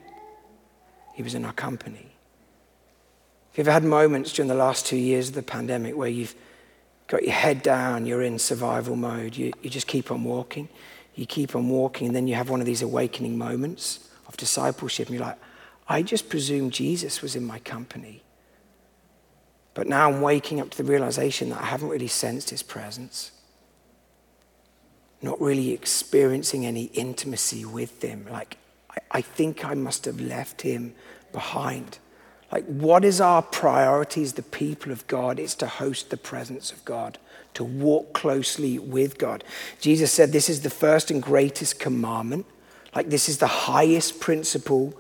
he 1.15 1.23
was 1.23 1.35
in 1.35 1.45
our 1.45 1.53
company. 1.53 2.07
Have 3.51 3.59
you 3.59 3.63
ever 3.63 3.73
had 3.73 3.85
moments 3.85 4.33
during 4.33 4.49
the 4.49 4.55
last 4.55 4.87
two 4.87 4.97
years 4.97 5.29
of 5.29 5.35
the 5.35 5.43
pandemic 5.43 5.97
where 5.97 6.09
you've 6.09 6.35
got 7.09 7.25
your 7.25 7.33
head 7.33 7.63
down, 7.63 8.07
you're 8.07 8.23
in 8.23 8.39
survival 8.39 8.95
mode, 8.95 9.37
you, 9.37 9.53
you 9.63 9.71
just 9.71 9.87
keep 9.87 10.11
on 10.11 10.23
walking? 10.23 10.69
You 11.17 11.27
keep 11.27 11.57
on 11.57 11.69
walking, 11.69 12.07
and 12.07 12.17
then 12.17 12.29
you 12.29 12.37
have 12.37 12.49
one 12.49 12.61
of 12.61 12.67
these 12.67 12.83
awakening 12.83 13.37
moments 13.37 14.09
of 14.29 14.37
discipleship, 14.37 15.09
and 15.09 15.17
you're 15.17 15.27
like, 15.27 15.39
I 15.89 16.03
just 16.03 16.29
presumed 16.29 16.73
Jesus 16.73 17.21
was 17.21 17.35
in 17.35 17.45
my 17.45 17.59
company. 17.59 18.23
But 19.81 19.89
now 19.89 20.11
I'm 20.11 20.21
waking 20.21 20.61
up 20.61 20.69
to 20.73 20.77
the 20.77 20.85
realization 20.85 21.49
that 21.49 21.63
I 21.63 21.65
haven't 21.65 21.89
really 21.89 22.07
sensed 22.07 22.51
his 22.51 22.63
presence. 22.63 23.31
Not 25.23 25.41
really 25.41 25.71
experiencing 25.71 26.67
any 26.67 26.91
intimacy 26.93 27.65
with 27.65 28.05
him. 28.05 28.27
Like, 28.31 28.59
I, 28.91 28.99
I 29.11 29.21
think 29.23 29.65
I 29.65 29.73
must 29.73 30.05
have 30.05 30.21
left 30.21 30.61
him 30.61 30.93
behind. 31.33 31.99
Like, 32.53 32.67
what 32.67 33.07
is 33.07 33.23
our 33.23 33.41
priority 33.41 34.23
as 34.23 34.35
the 34.35 34.43
people 34.43 34.93
of 34.93 35.07
God? 35.07 35.39
It's 35.39 35.55
to 35.55 35.67
host 35.67 36.11
the 36.11 36.19
presence 36.19 36.71
of 36.73 36.85
God, 36.85 37.17
to 37.55 37.65
walk 37.65 38.13
closely 38.13 38.79
with 38.79 39.17
God. 39.17 39.43
Jesus 39.81 40.13
said, 40.13 40.31
This 40.31 40.51
is 40.51 40.61
the 40.61 40.69
first 40.69 41.11
and 41.11 41.23
greatest 41.23 41.81
commandment. 41.81 42.45
Like, 42.95 43.09
this 43.09 43.31
is 43.31 43.39
the 43.39 43.47
highest 43.47 44.21
principle. 44.21 44.93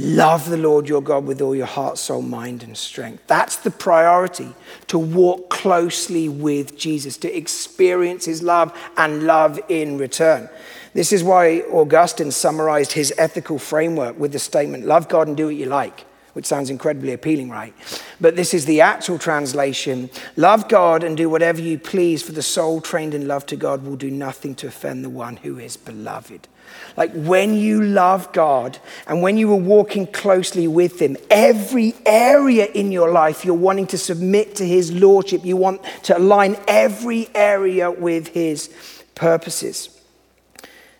Love 0.00 0.48
the 0.48 0.56
Lord 0.56 0.88
your 0.88 1.02
God 1.02 1.26
with 1.26 1.40
all 1.40 1.56
your 1.56 1.66
heart, 1.66 1.98
soul, 1.98 2.22
mind, 2.22 2.62
and 2.62 2.76
strength. 2.76 3.24
That's 3.26 3.56
the 3.56 3.72
priority 3.72 4.54
to 4.86 4.96
walk 4.96 5.50
closely 5.50 6.28
with 6.28 6.78
Jesus, 6.78 7.16
to 7.16 7.36
experience 7.36 8.24
his 8.24 8.40
love 8.40 8.72
and 8.96 9.24
love 9.24 9.58
in 9.68 9.98
return. 9.98 10.48
This 10.94 11.12
is 11.12 11.24
why 11.24 11.62
Augustine 11.62 12.30
summarized 12.30 12.92
his 12.92 13.12
ethical 13.18 13.58
framework 13.58 14.16
with 14.16 14.30
the 14.30 14.38
statement 14.38 14.86
love 14.86 15.08
God 15.08 15.26
and 15.26 15.36
do 15.36 15.46
what 15.46 15.56
you 15.56 15.66
like 15.66 16.04
which 16.34 16.46
sounds 16.46 16.70
incredibly 16.70 17.12
appealing, 17.12 17.50
right? 17.50 17.74
But 18.20 18.36
this 18.36 18.54
is 18.54 18.64
the 18.64 18.80
actual 18.80 19.18
translation 19.18 20.08
Love 20.36 20.68
God 20.68 21.02
and 21.02 21.16
do 21.16 21.28
whatever 21.28 21.60
you 21.60 21.80
please, 21.80 22.22
for 22.22 22.30
the 22.30 22.42
soul 22.42 22.80
trained 22.80 23.12
in 23.12 23.26
love 23.26 23.44
to 23.46 23.56
God 23.56 23.84
will 23.84 23.96
do 23.96 24.08
nothing 24.08 24.54
to 24.56 24.68
offend 24.68 25.04
the 25.04 25.10
one 25.10 25.38
who 25.38 25.58
is 25.58 25.76
beloved. 25.76 26.46
Like 26.96 27.12
when 27.12 27.54
you 27.54 27.82
love 27.82 28.32
God 28.32 28.78
and 29.06 29.22
when 29.22 29.36
you 29.36 29.52
are 29.52 29.56
walking 29.56 30.06
closely 30.06 30.66
with 30.66 31.00
Him, 31.00 31.16
every 31.30 31.94
area 32.04 32.66
in 32.66 32.92
your 32.92 33.10
life 33.10 33.44
you're 33.44 33.54
wanting 33.54 33.86
to 33.88 33.98
submit 33.98 34.56
to 34.56 34.66
His 34.66 34.92
Lordship. 34.92 35.44
You 35.44 35.56
want 35.56 35.82
to 36.04 36.18
align 36.18 36.56
every 36.66 37.28
area 37.34 37.90
with 37.90 38.28
His 38.28 38.68
purposes. 39.14 39.90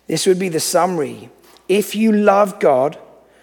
This 0.06 0.26
would 0.26 0.38
be 0.38 0.48
the 0.48 0.60
summary. 0.60 1.30
If 1.68 1.94
you 1.94 2.12
love 2.12 2.60
God, 2.60 2.98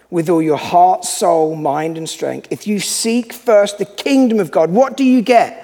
with 0.09 0.29
all 0.29 0.41
your 0.41 0.57
heart, 0.57 1.03
soul, 1.03 1.57
mind, 1.57 1.97
and 1.97 2.07
strength. 2.07 2.47
If 2.49 2.67
you 2.67 2.79
seek 2.79 3.33
first 3.33 3.79
the 3.79 3.85
kingdom 3.85 4.39
of 4.39 4.49
God, 4.49 4.71
what 4.71 4.95
do 4.95 5.03
you 5.03 5.21
get? 5.21 5.61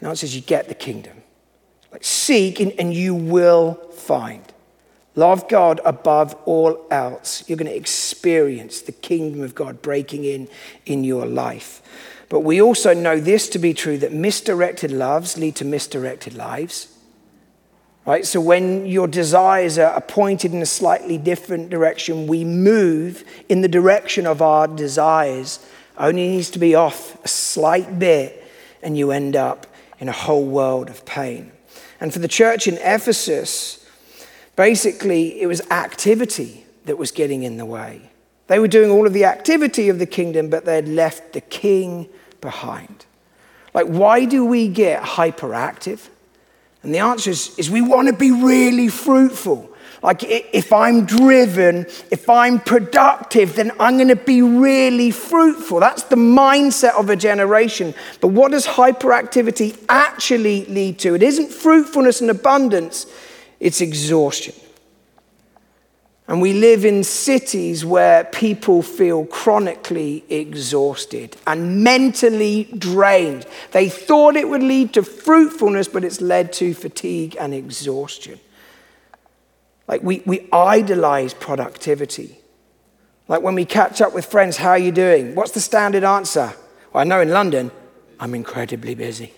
The 0.00 0.08
answer 0.08 0.26
is 0.26 0.36
you 0.36 0.42
get 0.42 0.68
the 0.68 0.76
kingdom. 0.76 1.22
Like 1.90 2.04
seek 2.04 2.60
and, 2.60 2.72
and 2.78 2.94
you 2.94 3.14
will 3.16 3.74
find. 3.92 4.42
Love 5.16 5.48
God 5.48 5.80
above 5.84 6.34
all 6.44 6.86
else. 6.90 7.48
You're 7.48 7.58
going 7.58 7.70
to 7.70 7.76
experience 7.76 8.80
the 8.80 8.92
kingdom 8.92 9.42
of 9.42 9.54
God 9.54 9.80
breaking 9.80 10.24
in 10.24 10.48
in 10.86 11.04
your 11.04 11.24
life. 11.24 11.82
But 12.28 12.40
we 12.40 12.60
also 12.60 12.94
know 12.94 13.20
this 13.20 13.48
to 13.50 13.58
be 13.58 13.74
true 13.74 13.96
that 13.98 14.12
misdirected 14.12 14.90
loves 14.90 15.38
lead 15.38 15.56
to 15.56 15.64
misdirected 15.64 16.34
lives. 16.34 16.88
Right? 18.06 18.26
So 18.26 18.40
when 18.40 18.86
your 18.86 19.06
desires 19.06 19.78
are 19.78 20.00
pointed 20.00 20.52
in 20.52 20.60
a 20.60 20.66
slightly 20.66 21.16
different 21.16 21.70
direction, 21.70 22.26
we 22.26 22.44
move 22.44 23.24
in 23.48 23.60
the 23.62 23.68
direction 23.68 24.26
of 24.26 24.42
our 24.42 24.66
desires. 24.66 25.64
Only 25.96 26.28
needs 26.28 26.50
to 26.50 26.58
be 26.58 26.74
off 26.74 27.22
a 27.24 27.28
slight 27.28 27.98
bit, 27.98 28.44
and 28.82 28.98
you 28.98 29.10
end 29.10 29.36
up 29.36 29.66
in 30.00 30.08
a 30.08 30.12
whole 30.12 30.44
world 30.44 30.90
of 30.90 31.06
pain. 31.06 31.52
And 32.00 32.12
for 32.12 32.18
the 32.18 32.28
church 32.28 32.66
in 32.66 32.74
Ephesus, 32.78 33.83
basically 34.56 35.40
it 35.40 35.46
was 35.46 35.60
activity 35.70 36.64
that 36.86 36.98
was 36.98 37.10
getting 37.10 37.42
in 37.42 37.56
the 37.56 37.66
way. 37.66 38.10
They 38.46 38.58
were 38.58 38.68
doing 38.68 38.90
all 38.90 39.06
of 39.06 39.12
the 39.12 39.24
activity 39.24 39.88
of 39.88 39.98
the 39.98 40.06
kingdom, 40.06 40.50
but 40.50 40.64
they 40.64 40.74
had 40.74 40.88
left 40.88 41.32
the 41.32 41.40
king 41.40 42.08
behind. 42.40 43.06
Like, 43.72 43.86
why 43.86 44.24
do 44.24 44.44
we 44.44 44.68
get 44.68 45.02
hyperactive? 45.02 46.08
And 46.82 46.94
the 46.94 46.98
answer 46.98 47.30
is, 47.30 47.58
is 47.58 47.70
we 47.70 47.80
want 47.80 48.08
to 48.08 48.14
be 48.14 48.30
really 48.30 48.88
fruitful. 48.88 49.70
Like, 50.02 50.22
if 50.22 50.70
I'm 50.70 51.06
driven, 51.06 51.86
if 52.10 52.28
I'm 52.28 52.60
productive, 52.60 53.56
then 53.56 53.72
I'm 53.80 53.96
going 53.96 54.08
to 54.08 54.16
be 54.16 54.42
really 54.42 55.10
fruitful. 55.10 55.80
That's 55.80 56.02
the 56.02 56.16
mindset 56.16 56.94
of 56.98 57.08
a 57.08 57.16
generation. 57.16 57.94
But 58.20 58.28
what 58.28 58.50
does 58.52 58.66
hyperactivity 58.66 59.82
actually 59.88 60.66
lead 60.66 60.98
to? 60.98 61.14
It 61.14 61.22
isn't 61.22 61.50
fruitfulness 61.50 62.20
and 62.20 62.28
abundance, 62.28 63.06
it's 63.60 63.80
exhaustion. 63.80 64.54
And 66.26 66.40
we 66.40 66.54
live 66.54 66.86
in 66.86 67.04
cities 67.04 67.84
where 67.84 68.24
people 68.24 68.80
feel 68.80 69.26
chronically 69.26 70.24
exhausted 70.30 71.36
and 71.46 71.84
mentally 71.84 72.64
drained. 72.78 73.44
They 73.72 73.90
thought 73.90 74.34
it 74.34 74.48
would 74.48 74.62
lead 74.62 74.94
to 74.94 75.02
fruitfulness, 75.02 75.88
but 75.88 76.02
it's 76.02 76.22
led 76.22 76.52
to 76.54 76.72
fatigue 76.72 77.36
and 77.38 77.52
exhaustion. 77.52 78.40
Like 79.86 80.02
we, 80.02 80.22
we 80.24 80.48
idolize 80.50 81.34
productivity. 81.34 82.38
Like 83.28 83.42
when 83.42 83.54
we 83.54 83.66
catch 83.66 84.00
up 84.00 84.14
with 84.14 84.24
friends, 84.24 84.56
how 84.56 84.70
are 84.70 84.78
you 84.78 84.92
doing? 84.92 85.34
What's 85.34 85.52
the 85.52 85.60
standard 85.60 86.04
answer? 86.04 86.54
Well, 86.92 87.02
I 87.02 87.04
know 87.04 87.20
in 87.20 87.30
London, 87.30 87.70
I'm 88.18 88.34
incredibly 88.34 88.94
busy. 88.94 89.32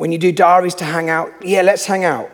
When 0.00 0.12
you 0.12 0.16
do 0.16 0.32
diaries 0.32 0.74
to 0.76 0.86
hang 0.86 1.10
out, 1.10 1.30
yeah, 1.42 1.60
let's 1.60 1.84
hang 1.84 2.04
out. 2.04 2.30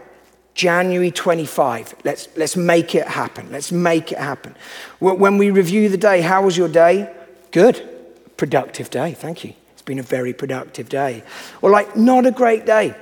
January 0.55 1.11
25. 1.11 1.97
Let's, 2.05 2.29
let's 2.37 2.57
make 2.57 2.95
it 2.95 3.09
happen. 3.09 3.51
Let's 3.51 3.73
make 3.73 4.13
it 4.13 4.19
happen. 4.19 4.55
When 5.01 5.37
we 5.37 5.51
review 5.51 5.89
the 5.89 5.97
day, 5.97 6.21
how 6.21 6.45
was 6.45 6.57
your 6.57 6.69
day? 6.69 7.13
Good. 7.51 7.85
Productive 8.37 8.89
day. 8.91 9.15
Thank 9.15 9.43
you. 9.43 9.55
It's 9.73 9.83
been 9.83 9.99
a 9.99 10.05
very 10.05 10.33
productive 10.33 10.89
day. 10.89 11.25
Or, 11.61 11.73
like, 11.73 11.97
not 11.97 12.25
a 12.25 12.31
great 12.31 12.67
day. 12.67 12.95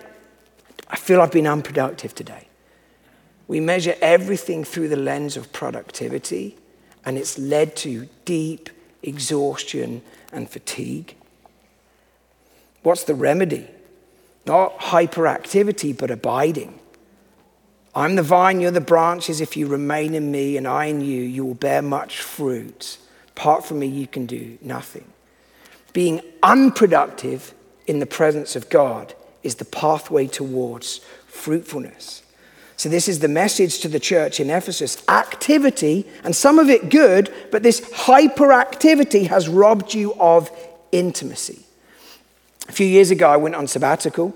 I 0.89 0.97
feel 0.97 1.21
I've 1.21 1.31
been 1.31 1.47
unproductive 1.47 2.15
today. 2.15 2.49
We 3.47 3.61
measure 3.61 3.97
everything 4.01 4.65
through 4.65 4.89
the 4.89 4.97
lens 4.97 5.37
of 5.37 5.53
productivity, 5.53 6.57
and 7.05 7.19
it's 7.19 7.39
led 7.39 7.77
to 7.77 8.09
deep 8.25 8.71
exhaustion 9.03 10.01
and 10.33 10.49
fatigue. 10.49 11.17
What's 12.83 13.05
the 13.05 13.15
remedy? 13.15 13.69
Not 14.47 14.79
hyperactivity, 14.79 15.97
but 15.97 16.11
abiding. 16.11 16.79
I'm 17.95 18.17
the 18.17 18.23
vine, 18.23 18.61
you're 18.61 18.71
the 18.71 18.81
branches. 18.81 19.41
If 19.41 19.57
you 19.57 19.67
remain 19.67 20.15
in 20.15 20.31
me 20.31 20.57
and 20.57 20.67
I 20.67 20.87
in 20.87 21.01
you, 21.01 21.23
you 21.23 21.45
will 21.45 21.55
bear 21.55 21.81
much 21.81 22.21
fruit. 22.21 22.99
Apart 23.29 23.65
from 23.65 23.79
me, 23.79 23.87
you 23.87 24.07
can 24.07 24.27
do 24.27 24.59
nothing. 24.61 25.05
Being 25.93 26.21
unproductive 26.43 27.55
in 27.87 28.01
the 28.01 28.07
presence 28.07 28.57
of 28.57 28.69
God 28.69 29.15
is 29.43 29.57
the 29.57 29.65
pathway 29.65 30.27
towards 30.27 30.99
fruitfulness. 31.27 32.23
So, 32.77 32.89
this 32.89 33.07
is 33.07 33.21
the 33.21 33.29
message 33.29 33.79
to 33.81 33.89
the 33.89 34.01
church 34.01 34.41
in 34.41 34.51
Ephesus 34.51 35.03
activity, 35.09 36.09
and 36.25 36.35
some 36.35 36.59
of 36.59 36.69
it 36.69 36.91
good, 36.91 37.33
but 37.53 37.63
this 37.63 37.81
hyperactivity 37.81 39.29
has 39.29 39.49
robbed 39.49 39.95
you 39.95 40.15
of 40.15 40.51
intimacy. 40.91 41.65
A 42.69 42.73
few 42.73 42.87
years 42.87 43.11
ago, 43.11 43.29
I 43.29 43.37
went 43.37 43.55
on 43.55 43.67
sabbatical. 43.67 44.35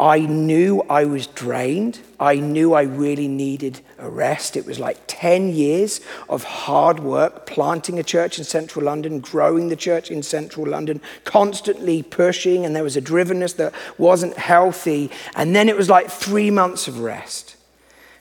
I 0.00 0.20
knew 0.20 0.80
I 0.88 1.04
was 1.04 1.26
drained. 1.26 2.00
I 2.18 2.36
knew 2.36 2.72
I 2.72 2.82
really 2.82 3.28
needed 3.28 3.82
a 3.98 4.08
rest. 4.08 4.56
It 4.56 4.64
was 4.64 4.80
like 4.80 4.98
10 5.06 5.50
years 5.50 6.00
of 6.26 6.42
hard 6.42 7.00
work, 7.00 7.44
planting 7.44 7.98
a 7.98 8.02
church 8.02 8.38
in 8.38 8.44
central 8.44 8.86
London, 8.86 9.20
growing 9.20 9.68
the 9.68 9.76
church 9.76 10.10
in 10.10 10.22
central 10.22 10.66
London, 10.66 11.02
constantly 11.24 12.02
pushing, 12.02 12.64
and 12.64 12.74
there 12.74 12.82
was 12.82 12.96
a 12.96 13.02
drivenness 13.02 13.56
that 13.56 13.74
wasn't 13.98 14.38
healthy. 14.38 15.10
And 15.36 15.54
then 15.54 15.68
it 15.68 15.76
was 15.76 15.90
like 15.90 16.08
three 16.10 16.50
months 16.50 16.88
of 16.88 17.00
rest. 17.00 17.56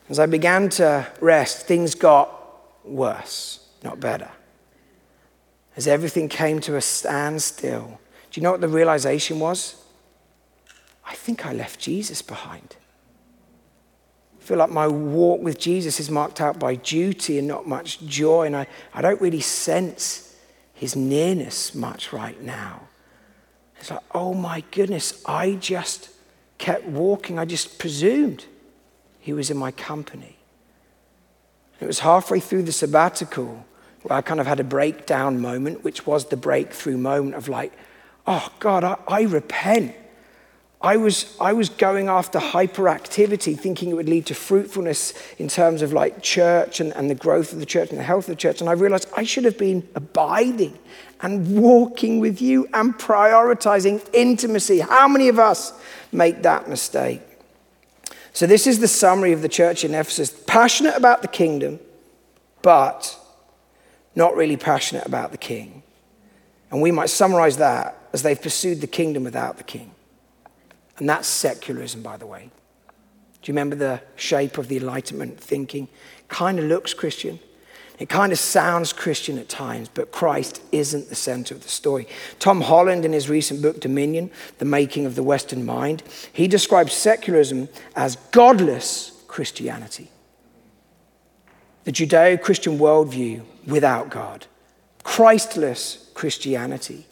As 0.09 0.19
I 0.19 0.25
began 0.25 0.67
to 0.71 1.07
rest, 1.21 1.65
things 1.65 1.95
got 1.95 2.29
worse, 2.83 3.65
not 3.85 4.01
better. 4.01 4.29
As 5.77 5.87
everything 5.87 6.27
came 6.27 6.59
to 6.61 6.75
a 6.75 6.81
standstill, 6.81 8.01
do 8.31 8.39
you 8.39 8.43
know 8.43 8.51
what 8.51 8.61
the 8.61 8.67
realization 8.67 9.39
was? 9.39 9.75
I 11.05 11.15
think 11.15 11.45
I 11.45 11.53
left 11.53 11.79
Jesus 11.79 12.21
behind. 12.21 12.75
I 14.39 14.43
feel 14.43 14.57
like 14.57 14.69
my 14.69 14.87
walk 14.87 15.41
with 15.41 15.59
Jesus 15.59 15.99
is 15.99 16.09
marked 16.09 16.39
out 16.39 16.59
by 16.59 16.75
duty 16.75 17.39
and 17.39 17.47
not 17.47 17.67
much 17.67 17.99
joy, 18.05 18.45
and 18.45 18.55
I, 18.55 18.67
I 18.93 19.01
don't 19.01 19.19
really 19.19 19.41
sense 19.41 20.35
his 20.73 20.95
nearness 20.95 21.75
much 21.75 22.13
right 22.13 22.41
now. 22.41 22.87
It's 23.79 23.89
like, 23.89 24.03
oh 24.13 24.33
my 24.33 24.63
goodness, 24.71 25.23
I 25.25 25.53
just 25.53 26.09
kept 26.57 26.85
walking. 26.85 27.39
I 27.39 27.45
just 27.45 27.79
presumed 27.79 28.45
he 29.19 29.33
was 29.33 29.49
in 29.49 29.57
my 29.57 29.71
company. 29.71 30.37
It 31.79 31.87
was 31.87 31.99
halfway 31.99 32.39
through 32.39 32.63
the 32.63 32.71
sabbatical 32.71 33.65
where 34.03 34.17
I 34.17 34.21
kind 34.21 34.39
of 34.39 34.47
had 34.47 34.59
a 34.59 34.63
breakdown 34.63 35.41
moment, 35.41 35.83
which 35.83 36.05
was 36.05 36.25
the 36.25 36.37
breakthrough 36.37 36.97
moment 36.97 37.35
of 37.35 37.47
like, 37.47 37.73
oh 38.29 38.47
God, 38.59 38.85
I, 38.85 38.97
I 39.07 39.21
repent 39.23 39.93
I 40.81 40.95
was, 40.95 41.35
I 41.41 41.51
was 41.51 41.67
going 41.67 42.07
after 42.07 42.39
hyperactivity, 42.39 43.59
thinking 43.59 43.89
it 43.89 43.95
would 43.95 44.07
lead 44.07 44.27
to 44.27 44.35
fruitfulness 44.35 45.13
in 45.37 45.49
terms 45.49 45.81
of 45.81 45.91
like 45.91 46.21
church 46.21 46.79
and, 46.79 46.93
and 46.95 47.09
the 47.09 47.15
growth 47.15 47.51
of 47.51 47.59
the 47.59 47.65
church 47.65 47.89
and 47.89 47.99
the 47.99 48.03
health 48.03 48.29
of 48.29 48.35
the 48.35 48.41
church. 48.41 48.61
And 48.61 48.69
I 48.69 48.73
realized 48.73 49.09
I 49.15 49.23
should 49.23 49.43
have 49.43 49.57
been 49.57 49.87
abiding 49.93 50.79
and 51.19 51.61
walking 51.61 52.21
with 52.21 52.41
you 52.41 52.65
and 52.73 52.97
prioritizing 52.97 54.07
intimacy. 54.13 54.79
How 54.79 55.09
many 55.09 55.27
of 55.27 55.37
us 55.37 55.73
make 56.13 56.43
that 56.43 56.69
mistake? 56.69 57.21
So, 58.31 58.47
this 58.47 58.65
is 58.65 58.79
the 58.79 58.87
summary 58.87 59.33
of 59.33 59.41
the 59.41 59.49
church 59.49 59.83
in 59.83 59.93
Ephesus 59.93 60.31
passionate 60.47 60.95
about 60.95 61.21
the 61.21 61.27
kingdom, 61.27 61.79
but 62.61 63.17
not 64.15 64.35
really 64.37 64.55
passionate 64.55 65.05
about 65.05 65.31
the 65.31 65.37
king. 65.37 65.83
And 66.71 66.81
we 66.81 66.91
might 66.91 67.09
summarize 67.09 67.57
that 67.57 67.98
as 68.13 68.23
they've 68.23 68.41
pursued 68.41 68.81
the 68.81 68.87
kingdom 68.87 69.23
without 69.23 69.57
the 69.57 69.63
king. 69.63 69.91
And 70.97 71.09
that's 71.09 71.27
secularism, 71.27 72.01
by 72.01 72.17
the 72.17 72.27
way. 72.27 72.51
Do 73.41 73.49
you 73.49 73.53
remember 73.53 73.75
the 73.75 74.01
shape 74.15 74.57
of 74.57 74.67
the 74.67 74.77
Enlightenment 74.77 75.39
thinking? 75.39 75.87
Kind 76.27 76.59
of 76.59 76.65
looks 76.65 76.93
Christian. 76.93 77.39
It 77.99 78.07
kind 78.07 78.31
of 78.31 78.39
sounds 78.39 78.93
Christian 78.93 79.37
at 79.37 79.49
times, 79.49 79.89
but 79.93 80.11
Christ 80.11 80.61
isn't 80.71 81.09
the 81.09 81.15
center 81.15 81.53
of 81.53 81.63
the 81.63 81.69
story. 81.69 82.07
Tom 82.39 82.61
Holland, 82.61 83.03
in 83.03 83.11
his 83.11 83.29
recent 83.29 83.61
book, 83.61 83.81
Dominion 83.81 84.31
The 84.57 84.65
Making 84.65 85.05
of 85.05 85.15
the 85.15 85.23
Western 85.23 85.65
Mind, 85.65 86.01
he 86.31 86.47
describes 86.47 86.93
secularism 86.93 87.67
as 87.97 88.15
godless 88.31 89.21
Christianity. 89.27 90.09
The 91.83 91.91
Judeo 91.91 92.41
Christian 92.41 92.77
worldview 92.79 93.43
without 93.67 94.09
God, 94.09 94.45
Christless 95.03 96.09
Christianity. 96.13 97.05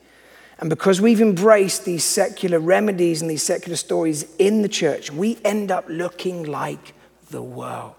And 0.59 0.69
because 0.69 0.99
we've 0.99 1.21
embraced 1.21 1.85
these 1.85 2.03
secular 2.03 2.59
remedies 2.59 3.21
and 3.21 3.29
these 3.29 3.43
secular 3.43 3.75
stories 3.75 4.25
in 4.39 4.63
the 4.63 4.69
church, 4.69 5.11
we 5.11 5.37
end 5.45 5.71
up 5.71 5.85
looking 5.87 6.43
like 6.43 6.93
the 7.29 7.43
world. 7.43 7.93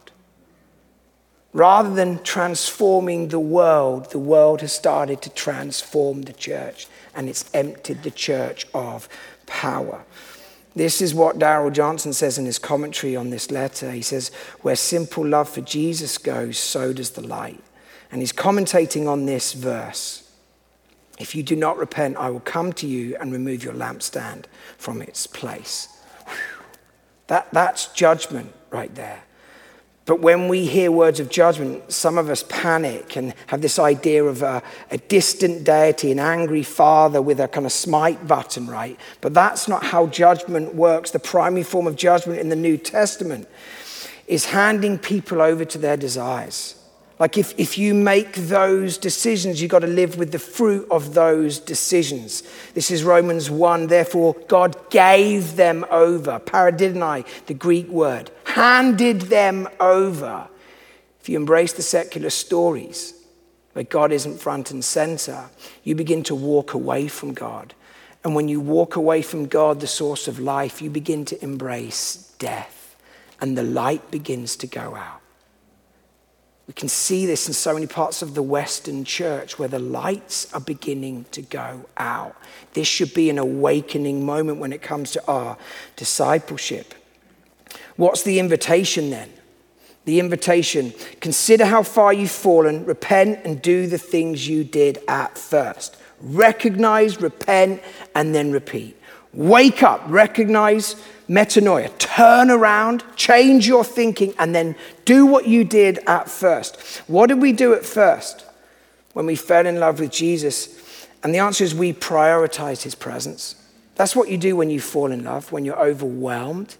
Rather 1.52 1.94
than 1.94 2.22
transforming 2.22 3.28
the 3.28 3.40
world, 3.40 4.10
the 4.10 4.18
world 4.18 4.60
has 4.60 4.72
started 4.72 5.22
to 5.22 5.30
transform 5.30 6.22
the 6.22 6.32
church 6.32 6.86
and 7.14 7.28
it's 7.28 7.48
emptied 7.54 8.02
the 8.02 8.10
church 8.10 8.66
of 8.74 9.08
power. 9.46 10.04
This 10.74 11.00
is 11.00 11.14
what 11.14 11.38
Darrell 11.38 11.70
Johnson 11.70 12.12
says 12.12 12.38
in 12.38 12.44
his 12.44 12.58
commentary 12.58 13.16
on 13.16 13.30
this 13.30 13.50
letter. 13.50 13.90
He 13.90 14.02
says, 14.02 14.30
Where 14.60 14.76
simple 14.76 15.26
love 15.26 15.48
for 15.48 15.60
Jesus 15.60 16.18
goes, 16.18 16.58
so 16.58 16.92
does 16.92 17.10
the 17.10 17.26
light. 17.26 17.62
And 18.12 18.20
he's 18.20 18.32
commentating 18.32 19.08
on 19.08 19.26
this 19.26 19.52
verse. 19.52 20.27
If 21.18 21.34
you 21.34 21.42
do 21.42 21.56
not 21.56 21.78
repent, 21.78 22.16
I 22.16 22.30
will 22.30 22.40
come 22.40 22.72
to 22.74 22.86
you 22.86 23.16
and 23.20 23.32
remove 23.32 23.64
your 23.64 23.74
lampstand 23.74 24.44
from 24.76 25.02
its 25.02 25.26
place. 25.26 25.88
That, 27.26 27.52
that's 27.52 27.88
judgment 27.88 28.54
right 28.70 28.94
there. 28.94 29.22
But 30.06 30.20
when 30.20 30.48
we 30.48 30.64
hear 30.64 30.90
words 30.90 31.20
of 31.20 31.28
judgment, 31.28 31.92
some 31.92 32.16
of 32.16 32.30
us 32.30 32.42
panic 32.48 33.14
and 33.16 33.34
have 33.48 33.60
this 33.60 33.78
idea 33.78 34.24
of 34.24 34.42
a, 34.42 34.62
a, 34.90 34.96
distant 34.96 35.64
deity, 35.64 36.10
an 36.10 36.18
angry 36.18 36.62
father 36.62 37.20
with 37.20 37.38
a 37.40 37.46
kind 37.46 37.66
of 37.66 37.72
smite 37.72 38.26
button, 38.26 38.66
right? 38.66 38.98
But 39.20 39.34
that's 39.34 39.68
not 39.68 39.84
how 39.84 40.06
judgment 40.06 40.74
works. 40.74 41.10
The 41.10 41.18
primary 41.18 41.62
form 41.62 41.86
of 41.86 41.96
judgment 41.96 42.38
in 42.38 42.48
the 42.48 42.56
New 42.56 42.78
Testament 42.78 43.46
is 44.26 44.46
handing 44.46 44.98
people 44.98 45.42
over 45.42 45.66
to 45.66 45.76
their 45.76 45.98
desires. 45.98 46.77
Like 47.18 47.36
if, 47.36 47.52
if 47.58 47.76
you 47.76 47.94
make 47.94 48.34
those 48.34 48.96
decisions, 48.96 49.60
you've 49.60 49.72
got 49.72 49.80
to 49.80 49.88
live 49.88 50.16
with 50.16 50.30
the 50.30 50.38
fruit 50.38 50.86
of 50.90 51.14
those 51.14 51.58
decisions. 51.58 52.44
This 52.74 52.92
is 52.92 53.02
Romans 53.02 53.50
1. 53.50 53.88
Therefore, 53.88 54.36
God 54.46 54.90
gave 54.90 55.56
them 55.56 55.84
over. 55.90 56.38
Paradidomi, 56.38 57.26
the 57.46 57.54
Greek 57.54 57.88
word, 57.88 58.30
handed 58.44 59.22
them 59.22 59.68
over. 59.80 60.48
If 61.20 61.28
you 61.28 61.36
embrace 61.36 61.72
the 61.72 61.82
secular 61.82 62.30
stories 62.30 63.14
where 63.72 63.84
God 63.84 64.12
isn't 64.12 64.38
front 64.38 64.70
and 64.70 64.84
center, 64.84 65.50
you 65.82 65.96
begin 65.96 66.22
to 66.24 66.36
walk 66.36 66.72
away 66.72 67.08
from 67.08 67.34
God. 67.34 67.74
And 68.22 68.34
when 68.34 68.48
you 68.48 68.60
walk 68.60 68.94
away 68.94 69.22
from 69.22 69.46
God, 69.46 69.80
the 69.80 69.86
source 69.88 70.28
of 70.28 70.38
life, 70.38 70.80
you 70.80 70.88
begin 70.88 71.24
to 71.26 71.42
embrace 71.42 72.32
death. 72.38 72.96
And 73.40 73.58
the 73.58 73.62
light 73.62 74.10
begins 74.10 74.56
to 74.56 74.66
go 74.66 74.94
out. 74.94 75.17
We 76.68 76.74
can 76.74 76.88
see 76.88 77.24
this 77.24 77.48
in 77.48 77.54
so 77.54 77.72
many 77.72 77.86
parts 77.86 78.20
of 78.20 78.34
the 78.34 78.42
Western 78.42 79.02
church 79.02 79.58
where 79.58 79.68
the 79.68 79.78
lights 79.78 80.52
are 80.52 80.60
beginning 80.60 81.24
to 81.32 81.40
go 81.40 81.86
out. 81.96 82.36
This 82.74 82.86
should 82.86 83.14
be 83.14 83.30
an 83.30 83.38
awakening 83.38 84.24
moment 84.24 84.58
when 84.58 84.74
it 84.74 84.82
comes 84.82 85.10
to 85.12 85.26
our 85.26 85.56
discipleship. 85.96 86.94
What's 87.96 88.22
the 88.22 88.38
invitation 88.38 89.08
then? 89.08 89.32
The 90.04 90.20
invitation 90.20 90.92
consider 91.20 91.64
how 91.64 91.82
far 91.82 92.12
you've 92.12 92.30
fallen, 92.30 92.84
repent, 92.84 93.40
and 93.46 93.62
do 93.62 93.86
the 93.86 93.98
things 93.98 94.46
you 94.46 94.62
did 94.62 94.98
at 95.08 95.38
first. 95.38 95.96
Recognize, 96.20 97.18
repent, 97.18 97.82
and 98.14 98.34
then 98.34 98.52
repeat. 98.52 98.94
Wake 99.32 99.82
up, 99.82 100.02
recognize, 100.06 100.96
metanoia. 101.28 101.96
Turn 101.98 102.50
around, 102.50 103.04
change 103.16 103.66
your 103.66 103.84
thinking, 103.84 104.34
and 104.38 104.54
then 104.54 104.74
do 105.04 105.26
what 105.26 105.46
you 105.46 105.64
did 105.64 105.98
at 106.06 106.28
first. 106.30 106.80
What 107.06 107.28
did 107.28 107.40
we 107.40 107.52
do 107.52 107.74
at 107.74 107.84
first 107.84 108.44
when 109.12 109.26
we 109.26 109.36
fell 109.36 109.66
in 109.66 109.78
love 109.78 110.00
with 110.00 110.10
Jesus? 110.10 111.06
And 111.22 111.34
the 111.34 111.38
answer 111.38 111.64
is 111.64 111.74
we 111.74 111.92
prioritized 111.92 112.82
his 112.82 112.94
presence. 112.94 113.54
That's 113.96 114.14
what 114.14 114.28
you 114.28 114.38
do 114.38 114.54
when 114.56 114.70
you 114.70 114.80
fall 114.80 115.10
in 115.10 115.24
love, 115.24 115.50
when 115.50 115.64
you're 115.64 115.80
overwhelmed. 115.80 116.76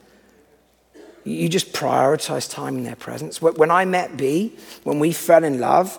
You 1.25 1.49
just 1.49 1.73
prioritize 1.73 2.51
time 2.51 2.79
in 2.79 2.85
their 2.85 2.97
presence. 2.97 3.43
When 3.43 3.71
I 3.71 3.85
met 3.85 4.17
B, 4.17 4.57
when 4.85 4.99
we 4.99 5.13
fell 5.13 5.45
in 5.45 5.61
love, 5.61 5.99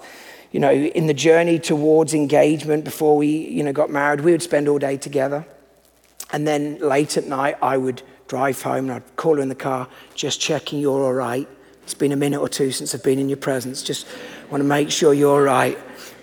you 0.51 0.59
know, 0.59 0.71
in 0.71 1.05
the 1.05 1.13
journey 1.13 1.59
towards 1.59 2.13
engagement 2.13 2.83
before 2.83 3.15
we, 3.17 3.27
you 3.27 3.63
know, 3.63 3.73
got 3.73 3.91
married, 3.91 4.21
we 4.21 4.31
would 4.31 4.41
spend 4.41 4.67
all 4.67 4.79
day 4.79 4.97
together. 4.97 5.45
And 6.31 6.47
then 6.47 6.79
late 6.79 7.17
at 7.17 7.27
night, 7.27 7.57
I 7.61 7.77
would 7.77 8.01
drive 8.29 8.61
home 8.61 8.85
and 8.85 8.91
I'd 8.93 9.15
call 9.17 9.35
her 9.35 9.41
in 9.41 9.49
the 9.49 9.55
car, 9.55 9.89
just 10.15 10.39
checking 10.39 10.79
you're 10.79 11.03
all 11.03 11.13
right. 11.13 11.47
It's 11.83 11.95
been 11.95 12.11
a 12.11 12.15
minute 12.15 12.39
or 12.39 12.47
two 12.47 12.71
since 12.71 12.93
I've 12.93 13.03
been 13.03 13.17
in 13.17 13.27
your 13.27 13.37
presence. 13.37 13.81
Just 13.81 14.07
want 14.51 14.61
to 14.61 14.67
make 14.67 14.91
sure 14.91 15.13
you're 15.13 15.31
all 15.31 15.41
right. 15.41 15.77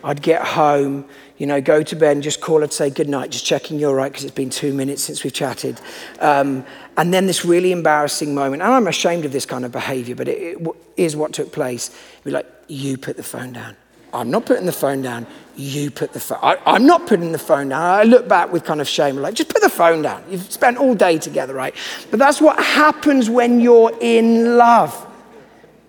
I'd 0.05 0.23
get 0.23 0.47
home, 0.47 1.05
you 1.37 1.47
know, 1.47 1.61
go 1.61 1.83
to 1.83 1.97
bed 1.97 2.13
and 2.13 2.23
just 2.23 2.41
call 2.41 2.61
her 2.61 2.69
to 2.69 2.73
say 2.73 2.89
good 2.89 3.09
night, 3.09 3.33
just 3.33 3.45
checking 3.45 3.81
you're 3.81 3.91
all 3.91 3.97
right 3.97 4.11
because 4.11 4.25
it's 4.25 4.35
been 4.35 4.51
two 4.51 4.73
minutes 4.73 5.03
since 5.03 5.25
we've 5.25 5.33
chatted. 5.33 5.81
Um, 6.21 6.65
and 6.97 7.13
then 7.13 7.27
this 7.27 7.45
really 7.45 7.73
embarrassing 7.73 8.33
moment, 8.33 8.63
and 8.63 8.73
I'm 8.73 8.87
ashamed 8.87 9.25
of 9.25 9.33
this 9.33 9.45
kind 9.45 9.65
of 9.65 9.73
behavior, 9.73 10.15
but 10.15 10.29
it, 10.29 10.61
it 10.61 10.77
is 10.97 11.17
what 11.17 11.33
took 11.33 11.51
place. 11.51 11.89
It'd 11.89 12.25
be 12.25 12.31
like, 12.31 12.47
you 12.69 12.97
put 12.97 13.17
the 13.17 13.25
phone 13.25 13.53
down. 13.53 13.77
I'm 14.17 14.31
not 14.31 14.47
putting 14.47 14.67
the 14.67 14.73
phone 14.73 15.03
down. 15.03 15.27
You 15.57 15.91
put 15.91 16.13
the 16.13 16.21
phone. 16.21 16.39
I, 16.43 16.77
am 16.77 16.87
not 16.87 17.07
putting 17.07 17.33
the 17.33 17.39
phone 17.39 17.71
down. 17.71 17.83
I 17.83 18.03
look 18.03 18.29
back 18.29 18.53
with 18.53 18.65
kind 18.65 18.81
of 18.81 18.89
shame, 18.89 19.17
like 19.17 19.35
just 19.35 19.49
put 19.49 19.63
the 19.63 19.71
phone 19.71 20.03
down. 20.03 20.25
You've 20.31 20.51
spent 20.51 20.77
all 20.77 20.95
day 20.95 21.19
together, 21.19 21.55
right? 21.55 21.75
But 22.11 22.19
that's 22.19 22.41
what 22.41 22.63
happens 22.63 23.31
when 23.31 23.61
you're 23.61 23.93
in 24.01 24.57
love. 24.57 25.07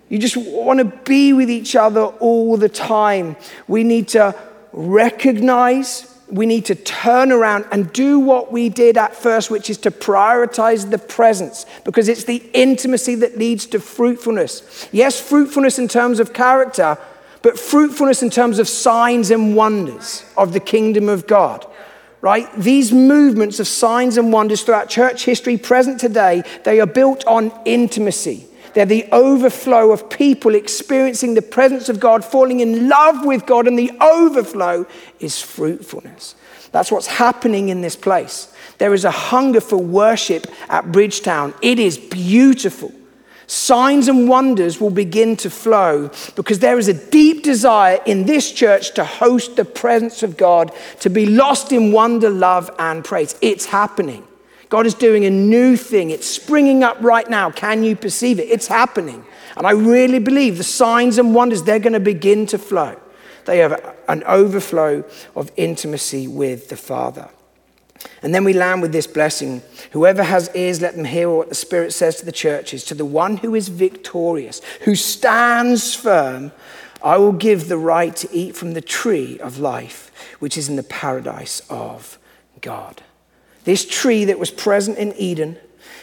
You 0.10 0.20
just 0.20 0.38
want 0.38 0.80
to 0.80 0.86
be 0.86 1.34
with 1.34 1.50
each 1.50 1.76
other 1.76 2.04
all 2.04 2.56
the 2.56 2.70
time. 2.70 3.36
We 3.68 3.84
need 3.84 4.08
to 4.10 4.36
recognize 4.72 6.13
we 6.30 6.46
need 6.46 6.66
to 6.66 6.76
turn 6.76 7.32
around 7.32 7.66
and 7.72 7.92
do 7.94 8.20
what 8.20 8.52
we 8.52 8.70
did 8.70 8.98
at 8.98 9.16
first, 9.16 9.50
which 9.50 9.70
is 9.70 9.78
to 9.80 9.92
prioritize 9.92 10.90
the 10.90 10.98
presence, 10.98 11.66
because 11.86 12.10
it's 12.10 12.26
the 12.26 12.44
intimacy 12.54 13.16
that 13.16 13.38
leads 13.38 13.66
to 13.68 13.80
fruitfulness. 13.80 14.90
Yes, 14.92 15.20
fruitfulness 15.20 15.80
in 15.80 15.88
terms 15.88 16.20
of 16.20 16.34
character, 16.34 16.98
but 17.48 17.58
fruitfulness 17.58 18.22
in 18.22 18.30
terms 18.30 18.60
of 18.60 18.68
signs 18.68 19.32
and 19.32 19.56
wonders 19.56 20.26
of 20.36 20.52
the 20.52 20.60
kingdom 20.60 21.08
of 21.08 21.26
God. 21.28 21.66
Right? 22.20 22.54
These 22.58 22.91
movements 22.91 23.62
of 23.62 23.70
signs 23.70 24.18
and 24.18 24.34
wonders 24.34 24.64
throughout 24.64 24.89
church 24.89 25.24
history, 25.24 25.56
present 25.56 25.98
today, 25.98 26.43
they 26.66 26.82
are 26.82 26.86
built 26.86 27.26
on 27.26 27.58
intimacy. 27.64 28.45
They're 28.74 28.86
the 28.86 29.08
overflow 29.14 29.93
of 29.93 30.10
people 30.10 30.56
experiencing 30.56 31.36
the 31.36 31.41
presence 31.41 31.88
of 31.88 32.02
God, 32.02 32.26
falling 32.26 32.60
in 32.60 32.89
love 32.89 33.26
with 33.26 33.45
God, 33.45 33.66
and 33.66 33.80
the 33.80 33.93
overflow 34.02 34.86
is 35.22 35.41
fruitfulness. 35.41 36.36
That's 36.74 36.91
what's 36.91 37.08
happening 37.08 37.70
in 37.70 37.80
this 37.80 37.95
place. 37.95 38.54
There 38.78 38.93
is 38.93 39.06
a 39.06 39.12
hunger 39.12 39.62
for 39.62 39.78
worship 39.78 40.48
at 40.68 40.91
Bridgetown. 40.91 41.54
It 41.62 41.80
is 41.80 41.98
beautiful 41.98 42.91
signs 43.48 44.08
and 44.08 44.30
wonders 44.30 44.80
will 44.80 44.91
begin 44.91 45.36
to 45.38 45.50
flow 45.50 46.12
because 46.36 46.60
there 46.60 46.78
is 46.78 46.88
a 46.88 46.93
deep 46.93 47.43
desire 47.43 48.00
in 48.06 48.26
this 48.26 48.52
church 48.52 48.93
to 48.95 49.04
host 49.04 49.56
the 49.56 49.66
presence 49.66 50.22
of 50.22 50.38
God, 50.38 50.72
to 51.00 51.10
be 51.10 51.26
lost 51.26 51.72
in 51.72 51.91
wonder, 51.91 52.30
love, 52.30 52.70
and 52.78 53.04
praise. 53.04 53.36
It's 53.41 53.66
happening. 53.66 54.28
God 54.70 54.86
is 54.86 54.93
doing 54.93 55.26
a 55.26 55.30
new 55.30 55.78
thing. 55.78 56.10
It's 56.10 56.28
springing 56.28 56.84
up 56.84 56.98
right 57.02 57.30
now. 57.30 57.50
Can 57.52 57.84
you 57.84 57.95
perceive 57.95 58.38
it? 58.39 58.50
It's 58.50 58.68
happening. 58.68 59.26
And 59.56 59.66
I 59.66 59.72
really 59.72 60.20
believe 60.20 60.58
the 60.58 60.64
signs 60.64 61.18
and 61.18 61.34
wonders, 61.34 61.64
they're 61.64 61.80
going 61.80 61.93
to 61.93 62.00
begin 62.02 62.45
to 62.48 62.58
flow. 62.58 63.00
They 63.45 63.60
have 63.60 63.95
an 64.10 64.24
overflow 64.26 65.06
of 65.36 65.52
intimacy 65.56 66.28
with 66.28 66.68
the 66.68 66.76
Father. 66.76 67.30
And 68.22 68.34
then 68.34 68.43
we 68.43 68.54
land 68.54 68.82
with 68.82 68.91
this 68.91 69.08
blessing 69.08 69.62
Whoever 69.91 70.24
has 70.24 70.50
ears, 70.54 70.82
let 70.82 70.95
them 70.95 71.06
hear 71.06 71.30
what 71.30 71.50
the 71.50 71.56
Spirit 71.56 71.93
says 71.93 72.18
to 72.18 72.26
the 72.26 72.32
churches. 72.32 72.84
To 72.86 72.93
the 72.93 73.06
one 73.06 73.38
who 73.38 73.56
is 73.56 73.68
victorious, 73.70 74.62
who 74.82 74.95
stands 74.95 75.95
firm, 75.95 76.52
I 77.04 77.18
will 77.18 77.32
give 77.32 77.68
the 77.68 77.78
right 77.78 78.16
to 78.18 78.30
eat 78.32 78.56
from 78.56 78.74
the 78.74 78.82
tree 78.82 79.39
of 79.39 79.60
life, 79.60 80.12
which 80.39 80.58
is 80.58 80.70
in 80.70 80.76
the 80.76 80.84
paradise 80.84 81.62
of 81.70 82.18
God. 82.62 83.02
This 83.64 83.86
tree 83.86 84.26
that 84.26 84.39
was 84.39 84.52
present 84.52 84.98
in 84.98 85.14
Eden, 85.14 85.58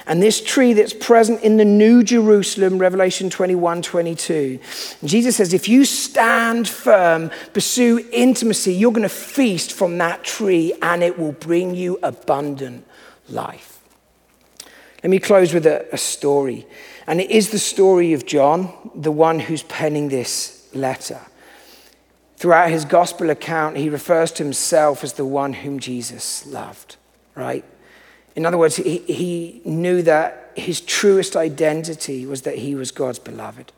and 0.06 0.22
this 0.22 0.42
tree 0.42 0.72
that's 0.72 0.92
present 0.92 1.42
in 1.42 1.56
the 1.56 1.64
New 1.64 2.02
Jerusalem, 2.02 2.78
Revelation 2.78 3.30
21 3.30 3.82
22. 3.82 4.58
And 5.00 5.10
Jesus 5.10 5.36
says, 5.36 5.54
if 5.54 5.68
you 5.68 5.84
stand 5.84 6.68
firm, 6.68 7.30
pursue 7.52 8.06
intimacy, 8.12 8.74
you're 8.74 8.92
going 8.92 9.02
to 9.02 9.08
feast 9.08 9.72
from 9.72 9.98
that 9.98 10.24
tree 10.24 10.74
and 10.82 11.02
it 11.02 11.18
will 11.18 11.32
bring 11.32 11.74
you 11.74 11.98
abundant 12.02 12.86
life. 13.28 13.80
Let 15.02 15.10
me 15.10 15.18
close 15.18 15.52
with 15.52 15.66
a, 15.66 15.86
a 15.92 15.98
story. 15.98 16.66
And 17.06 17.20
it 17.20 17.30
is 17.30 17.50
the 17.50 17.58
story 17.58 18.12
of 18.14 18.24
John, 18.24 18.90
the 18.94 19.12
one 19.12 19.38
who's 19.38 19.62
penning 19.64 20.08
this 20.08 20.68
letter. 20.74 21.20
Throughout 22.36 22.70
his 22.70 22.84
gospel 22.84 23.30
account, 23.30 23.76
he 23.76 23.88
refers 23.88 24.32
to 24.32 24.42
himself 24.42 25.04
as 25.04 25.14
the 25.14 25.24
one 25.24 25.52
whom 25.52 25.78
Jesus 25.78 26.46
loved, 26.46 26.96
right? 27.34 27.64
In 28.37 28.45
other 28.45 28.59
words, 28.59 28.76
he, 28.76 28.99
he 28.99 29.61
knew 29.64 30.03
that 30.03 30.53
his 30.57 30.80
truest 30.80 31.37
identity 31.37 32.26
was 32.26 32.43
that 32.43 32.59
he 32.59 32.74
was 32.74 32.91
God's 32.91 33.18
beloved. 33.18 33.72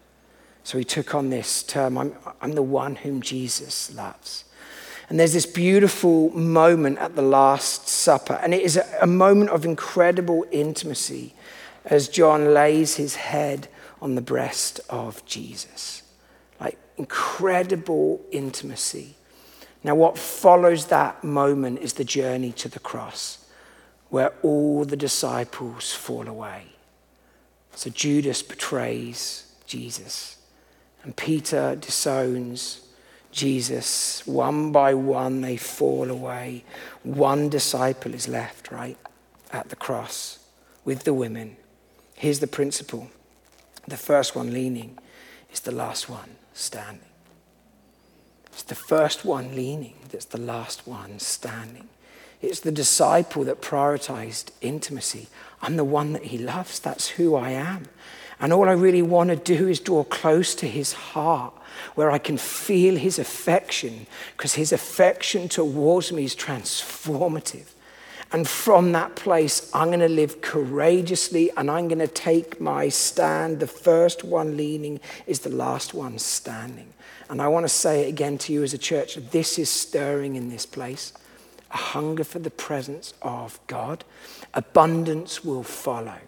So 0.64 0.78
he 0.78 0.84
took 0.84 1.14
on 1.14 1.30
this 1.30 1.62
term 1.62 1.96
I'm, 1.98 2.14
I'm 2.40 2.52
the 2.52 2.62
one 2.62 2.96
whom 2.96 3.20
Jesus 3.20 3.94
loves. 3.94 4.44
And 5.08 5.20
there's 5.20 5.34
this 5.34 5.46
beautiful 5.46 6.30
moment 6.30 6.98
at 6.98 7.14
the 7.14 7.22
Last 7.22 7.86
Supper, 7.86 8.40
and 8.42 8.52
it 8.52 8.62
is 8.62 8.76
a, 8.76 8.84
a 9.02 9.06
moment 9.06 9.50
of 9.50 9.64
incredible 9.64 10.44
intimacy 10.50 11.32
as 11.84 12.08
John 12.08 12.52
lays 12.52 12.96
his 12.96 13.14
head 13.14 13.68
on 14.02 14.16
the 14.16 14.20
breast 14.20 14.80
of 14.90 15.24
Jesus. 15.24 16.02
Like 16.58 16.76
incredible 16.96 18.20
intimacy. 18.32 19.14
Now, 19.84 19.94
what 19.94 20.18
follows 20.18 20.86
that 20.86 21.22
moment 21.22 21.78
is 21.78 21.92
the 21.92 22.04
journey 22.04 22.50
to 22.52 22.68
the 22.68 22.80
cross 22.80 23.45
where 24.10 24.32
all 24.42 24.84
the 24.84 24.96
disciples 24.96 25.92
fall 25.92 26.28
away. 26.28 26.64
So 27.74 27.90
Judas 27.90 28.42
betrays 28.42 29.52
Jesus, 29.66 30.36
and 31.02 31.16
Peter 31.16 31.76
disowns 31.76 32.86
Jesus. 33.32 34.26
One 34.26 34.72
by 34.72 34.94
one, 34.94 35.42
they 35.42 35.56
fall 35.56 36.10
away. 36.10 36.64
One 37.02 37.48
disciple 37.48 38.14
is 38.14 38.28
left, 38.28 38.70
right, 38.70 38.96
at 39.52 39.68
the 39.68 39.76
cross 39.76 40.38
with 40.84 41.04
the 41.04 41.12
women. 41.12 41.56
Here's 42.14 42.40
the 42.40 42.46
principle 42.46 43.10
the 43.86 43.96
first 43.96 44.34
one 44.34 44.52
leaning 44.52 44.98
is 45.52 45.60
the 45.60 45.72
last 45.72 46.08
one 46.08 46.36
standing. 46.54 47.00
It's 48.46 48.62
the 48.62 48.74
first 48.74 49.24
one 49.24 49.54
leaning 49.54 49.94
that's 50.10 50.24
the 50.24 50.40
last 50.40 50.86
one 50.86 51.18
standing. 51.18 51.88
It's 52.42 52.60
the 52.60 52.72
disciple 52.72 53.44
that 53.44 53.62
prioritized 53.62 54.50
intimacy. 54.60 55.28
I'm 55.62 55.76
the 55.76 55.84
one 55.84 56.12
that 56.12 56.24
he 56.24 56.38
loves. 56.38 56.78
That's 56.78 57.08
who 57.08 57.34
I 57.34 57.50
am. 57.50 57.88
And 58.38 58.52
all 58.52 58.68
I 58.68 58.72
really 58.72 59.02
want 59.02 59.30
to 59.30 59.36
do 59.36 59.68
is 59.68 59.80
draw 59.80 60.04
close 60.04 60.54
to 60.56 60.66
his 60.68 60.92
heart 60.92 61.54
where 61.94 62.10
I 62.10 62.18
can 62.18 62.36
feel 62.36 62.96
his 62.96 63.18
affection 63.18 64.06
because 64.36 64.54
his 64.54 64.72
affection 64.72 65.48
towards 65.48 66.12
me 66.12 66.24
is 66.24 66.36
transformative. 66.36 67.72
And 68.32 68.46
from 68.46 68.92
that 68.92 69.14
place, 69.14 69.70
I'm 69.72 69.88
going 69.88 70.00
to 70.00 70.08
live 70.08 70.40
courageously 70.40 71.50
and 71.56 71.70
I'm 71.70 71.88
going 71.88 72.00
to 72.00 72.08
take 72.08 72.60
my 72.60 72.88
stand. 72.88 73.60
The 73.60 73.66
first 73.66 74.24
one 74.24 74.56
leaning 74.56 75.00
is 75.26 75.40
the 75.40 75.50
last 75.50 75.94
one 75.94 76.18
standing. 76.18 76.92
And 77.30 77.40
I 77.40 77.48
want 77.48 77.64
to 77.64 77.68
say 77.68 78.04
it 78.04 78.08
again 78.08 78.36
to 78.38 78.52
you 78.52 78.62
as 78.62 78.74
a 78.74 78.78
church 78.78 79.16
this 79.30 79.58
is 79.58 79.70
stirring 79.70 80.36
in 80.36 80.50
this 80.50 80.66
place 80.66 81.12
a 81.70 81.76
hunger 81.76 82.24
for 82.24 82.38
the 82.38 82.50
presence 82.50 83.14
of 83.22 83.60
God, 83.66 84.04
abundance 84.54 85.44
will 85.44 85.62
follow. 85.62 86.18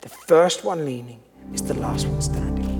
The 0.00 0.08
first 0.08 0.64
one 0.64 0.84
leaning 0.84 1.20
is 1.52 1.62
the 1.62 1.74
last 1.74 2.06
one 2.06 2.22
standing. 2.22 2.79